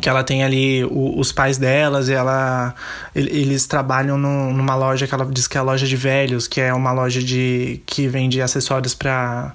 [0.00, 2.74] que ela tem ali o, os pais delas e ela
[3.14, 6.60] eles trabalham no, numa loja que ela diz que é a loja de velhos que
[6.60, 9.54] é uma loja de que vende acessórios para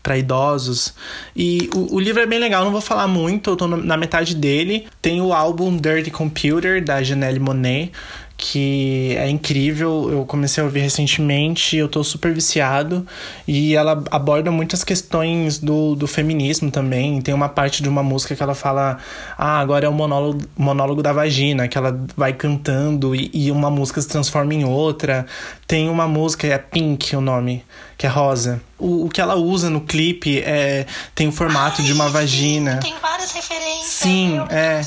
[0.00, 0.94] para idosos.
[1.36, 4.34] E o, o, livro é bem legal não vou falar muito eu tô na metade
[4.34, 4.86] dele.
[5.02, 7.92] Tem o álbum Dirty Computer da Janelle Monet
[8.38, 10.08] que é incrível.
[10.12, 13.04] Eu comecei a ouvir recentemente, eu tô super viciado.
[13.46, 17.20] E ela aborda muitas questões do, do feminismo também.
[17.20, 18.98] Tem uma parte de uma música que ela fala:
[19.36, 23.70] Ah, agora é o monólogo, monólogo da vagina, que ela vai cantando e, e uma
[23.70, 25.26] música se transforma em outra.
[25.66, 27.64] Tem uma música, é Pink o nome,
[27.98, 28.62] que é rosa.
[28.78, 32.78] O, o que ela usa no clipe é, tem o formato Ai, de uma vagina.
[32.80, 33.84] Tem várias referências.
[33.86, 34.80] Sim, é.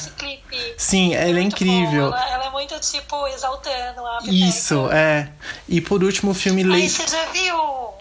[0.77, 2.07] Sim, ela é incrível.
[2.07, 4.31] Ela, ela, é muito, tipo, exaltando a Pepeca.
[4.31, 5.31] Isso, é.
[5.67, 6.89] E por último, o filme Lady...
[6.89, 7.91] você já viu...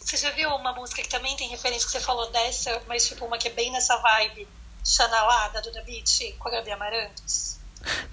[0.00, 3.24] Você já viu uma música que também tem referência que você falou dessa, mas tipo
[3.24, 4.46] uma que é bem nessa vibe,
[4.84, 7.56] Xanalada, do Da Beat, com a Gabi Amarantos?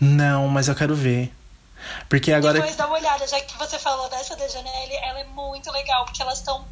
[0.02, 1.32] Não, mas eu quero ver.
[2.10, 2.56] Porque agora.
[2.56, 6.04] Depois dá uma olhada, já que você falou dessa da Janelle, ela é muito legal,
[6.06, 6.66] porque elas estão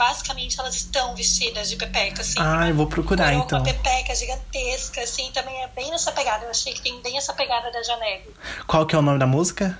[0.00, 2.38] basicamente elas estão vestidas de pepeca, assim.
[2.38, 3.58] Ah, eu vou procurar então.
[3.58, 6.46] Uma pepeca gigantesca, assim, também é bem nessa pegada.
[6.46, 8.24] Eu achei que tem bem essa pegada da Janelle.
[8.66, 9.78] Qual que é o nome da música?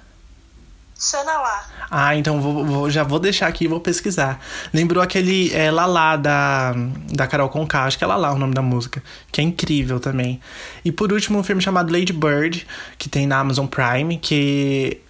[0.94, 1.66] Xanalá.
[1.90, 4.38] Ah, então vou, vou, já vou deixar aqui e vou pesquisar.
[4.74, 6.74] Lembrou aquele é, Lalá da,
[7.10, 9.02] da Carol Conká, acho que é Lalá o nome da música,
[9.32, 10.38] que é incrível também.
[10.84, 12.66] E por último, um filme chamado Lady Bird,
[12.98, 15.00] que tem na Amazon Prime, que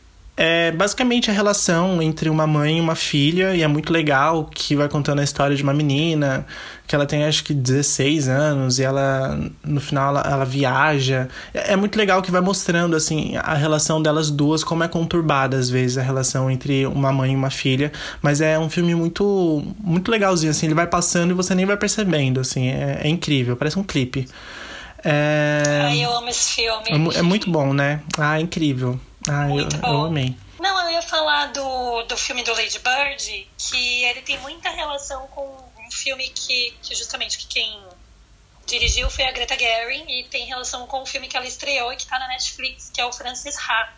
[0.42, 4.74] é basicamente a relação entre uma mãe e uma filha, e é muito legal que
[4.74, 6.46] vai contando a história de uma menina,
[6.86, 11.28] que ela tem acho que 16 anos, e ela no final ela, ela viaja.
[11.52, 15.58] É, é muito legal que vai mostrando assim a relação delas duas, como é conturbada
[15.58, 19.62] às vezes a relação entre uma mãe e uma filha, mas é um filme muito
[19.78, 23.58] muito legalzinho assim, ele vai passando e você nem vai percebendo assim, é, é incrível,
[23.58, 24.26] parece um clipe.
[25.04, 25.82] É...
[25.84, 27.10] Ai, eu amo esse filme.
[27.14, 28.00] É, é muito bom, né?
[28.16, 28.98] Ah, incrível.
[29.28, 29.88] Ah, Muito eu, bom.
[29.88, 30.36] eu amei.
[30.58, 35.26] Não, eu ia falar do, do filme do Lady Bird, que ele tem muita relação
[35.28, 35.46] com
[35.78, 37.82] um filme que, que justamente que quem
[38.66, 41.96] dirigiu foi a Greta Gerwig e tem relação com o filme que ela estreou e
[41.96, 43.92] que está na Netflix, que é o Francis Ha.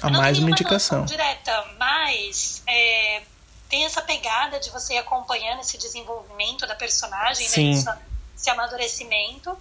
[0.00, 1.04] A mais uma indicação.
[1.04, 3.22] direta, mas é,
[3.68, 7.88] tem essa pegada de você ir acompanhando esse desenvolvimento da personagem, né, esse,
[8.36, 9.56] esse amadurecimento.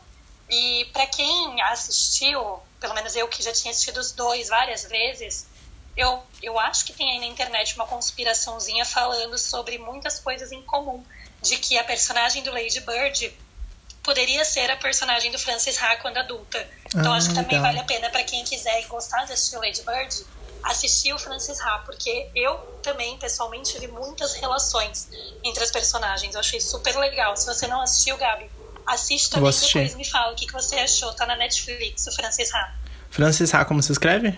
[0.52, 5.48] E para quem assistiu, pelo menos eu que já tinha assistido os dois várias vezes,
[5.96, 10.62] eu, eu acho que tem aí na internet uma conspiraçãozinha falando sobre muitas coisas em
[10.64, 11.04] comum.
[11.42, 13.34] De que a personagem do Lady Bird
[14.04, 16.68] poderia ser a personagem do Francis Ha quando adulta.
[16.88, 17.74] Então ah, acho que também legal.
[17.74, 20.26] vale a pena para quem quiser e gostar de assistir o Lady Bird,
[20.64, 25.10] assistir o Francis Ha, porque eu também, pessoalmente, vi muitas relações
[25.44, 26.34] entre as personagens.
[26.34, 27.36] Eu achei super legal.
[27.38, 28.50] Se você não assistiu, Gabi,
[28.88, 31.12] Assista também depois me fala o que, que você achou.
[31.14, 32.74] Tá na Netflix, o Francis Ha.
[33.10, 34.38] Francis Ha, como se escreve?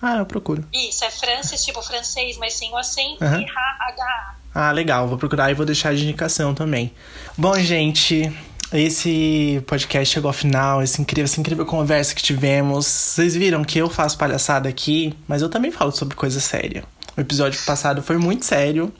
[0.00, 0.64] Ah, eu procuro.
[0.72, 3.40] Isso, é Francis, tipo francês, mas sem o acento uhum.
[3.40, 4.36] e H-H.
[4.54, 5.06] Ah, legal.
[5.06, 6.92] Vou procurar e vou deixar de indicação também.
[7.38, 8.30] Bom, gente,
[8.72, 12.84] esse podcast chegou ao final, essa incrível, essa incrível conversa que tivemos.
[12.86, 16.82] Vocês viram que eu faço palhaçada aqui, mas eu também falo sobre coisa séria.
[17.16, 18.92] O episódio passado foi muito sério.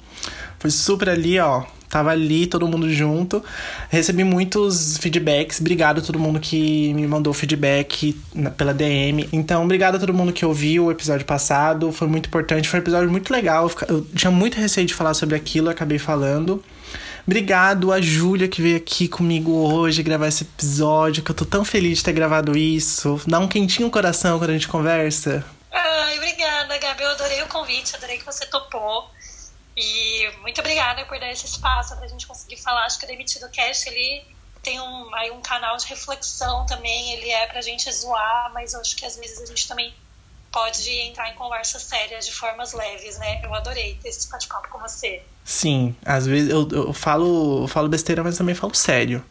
[0.63, 3.45] Foi super ali, ó, Tava ali, todo mundo junto.
[3.91, 5.61] Recebi muitos feedbacks.
[5.61, 8.19] Obrigado a todo mundo que me mandou feedback
[8.57, 9.29] pela DM.
[9.31, 11.93] Então, obrigado a todo mundo que ouviu o episódio passado.
[11.93, 12.67] Foi muito importante.
[12.67, 13.71] Foi um episódio muito legal.
[13.87, 16.65] Eu tinha muito receio de falar sobre aquilo, acabei falando.
[17.27, 21.63] Obrigado a Júlia que veio aqui comigo hoje gravar esse episódio, que eu tô tão
[21.63, 23.21] feliz de ter gravado isso.
[23.27, 25.45] Dá um quentinho no coração quando a gente conversa.
[25.71, 27.03] Ai, obrigada, Gabi.
[27.03, 29.11] Eu adorei o convite, adorei que você topou.
[29.77, 32.85] E muito obrigada por dar esse espaço para a gente conseguir falar.
[32.85, 34.25] Acho que o Demitido Cast ele
[34.63, 37.13] tem um, aí um canal de reflexão também.
[37.15, 39.95] Ele é para a gente zoar, mas eu acho que às vezes a gente também
[40.53, 43.41] pode entrar em conversas sérias de formas leves, né?
[43.43, 45.23] Eu adorei ter esse bate-papo com você.
[45.43, 49.25] Sim, às vezes eu, eu, falo, eu falo besteira, mas também falo sério.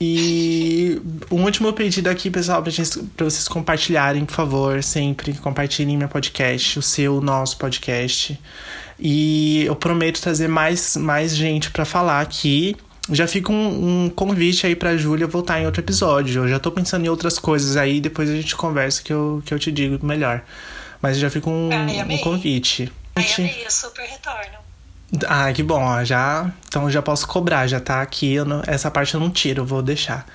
[0.00, 1.00] E
[1.30, 6.08] um último pedido aqui, pessoal, pra, gente, pra vocês compartilharem, por favor, sempre compartilhem meu
[6.08, 8.40] podcast, o seu, o nosso podcast.
[8.98, 12.76] E eu prometo trazer mais, mais gente para falar aqui.
[13.10, 16.42] já fica um, um convite aí pra Júlia voltar em outro episódio.
[16.44, 19.54] Eu já tô pensando em outras coisas aí, depois a gente conversa que eu, que
[19.54, 20.42] eu te digo melhor.
[21.00, 22.92] Mas já fica um, Ai, um convite.
[23.14, 24.58] Ai, amei, eu super retorno.
[25.26, 26.50] Ah, que bom, ó, já.
[26.66, 28.38] Então já posso cobrar, já tá aqui.
[28.44, 30.26] Não, essa parte eu não tiro, eu vou deixar.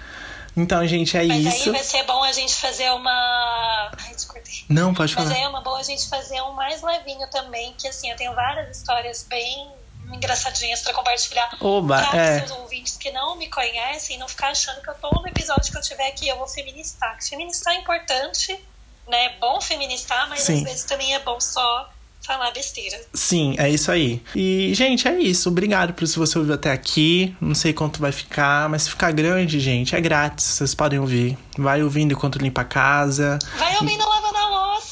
[0.56, 1.70] Então, gente, é Mas isso.
[1.70, 3.92] aí vai ser bom a gente fazer uma.
[4.06, 4.33] Ai, descortei.
[4.70, 5.36] Não, pode Mas falar.
[5.36, 8.34] aí é uma boa a gente fazer um mais levinho também, que assim, eu tenho
[8.34, 9.72] várias histórias bem
[10.12, 11.50] engraçadinhas pra compartilhar.
[11.60, 12.40] Oba, Pra é.
[12.40, 15.78] seus ouvintes que não me conhecem, não ficar achando que eu tô no episódio que
[15.78, 17.18] eu tiver aqui, eu vou feministar.
[17.18, 18.54] Que feministar é importante,
[19.08, 19.26] né?
[19.26, 20.58] É bom feministar, mas Sim.
[20.58, 21.90] às vezes também é bom só
[22.22, 23.02] falar besteira.
[23.14, 24.22] Sim, é isso aí.
[24.34, 25.50] E, gente, é isso.
[25.50, 27.36] Obrigado por se você ouviu até aqui.
[27.42, 30.46] Não sei quanto vai ficar, mas se ficar grande, gente, é grátis.
[30.46, 31.38] Vocês podem ouvir.
[31.58, 33.40] Vai ouvindo enquanto limpa a casa.
[33.58, 34.48] Vai ouvindo lavando a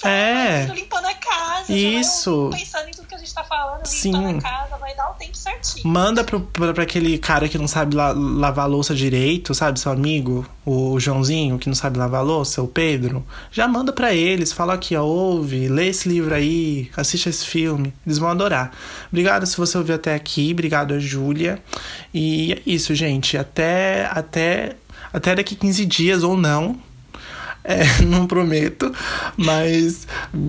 [0.07, 0.65] É.
[0.73, 2.49] limpando a casa, Isso.
[2.51, 4.11] pensando em tudo que a gente tá falando, Sim.
[4.11, 5.87] limpando a casa, vai dar o tempo certinho.
[5.87, 9.79] Manda pro, pra, pra aquele cara que não sabe la- lavar louça direito, sabe?
[9.79, 13.25] Seu amigo, o Joãozinho, que não sabe lavar louça, o Pedro.
[13.51, 17.93] Já manda pra eles, fala aqui, ó, ouve, lê esse livro aí, assiste esse filme.
[18.05, 18.71] Eles vão adorar.
[19.11, 21.61] Obrigado se você ouviu até aqui, obrigado a Júlia.
[22.13, 23.37] E é isso, gente.
[23.37, 24.75] Até, até,
[25.13, 26.77] até daqui 15 dias ou não.
[27.63, 28.91] É, não prometo,
[29.37, 30.07] mas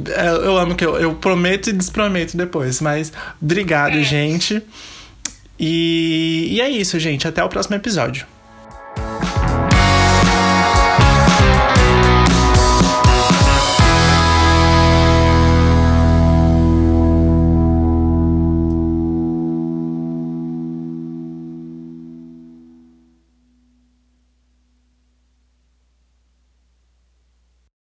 [0.09, 2.81] é, eu amo que eu, eu prometo e desprometo depois.
[2.81, 4.63] Mas obrigado, gente.
[5.59, 7.29] E, e é isso, gente.
[7.29, 8.27] Até o próximo episódio.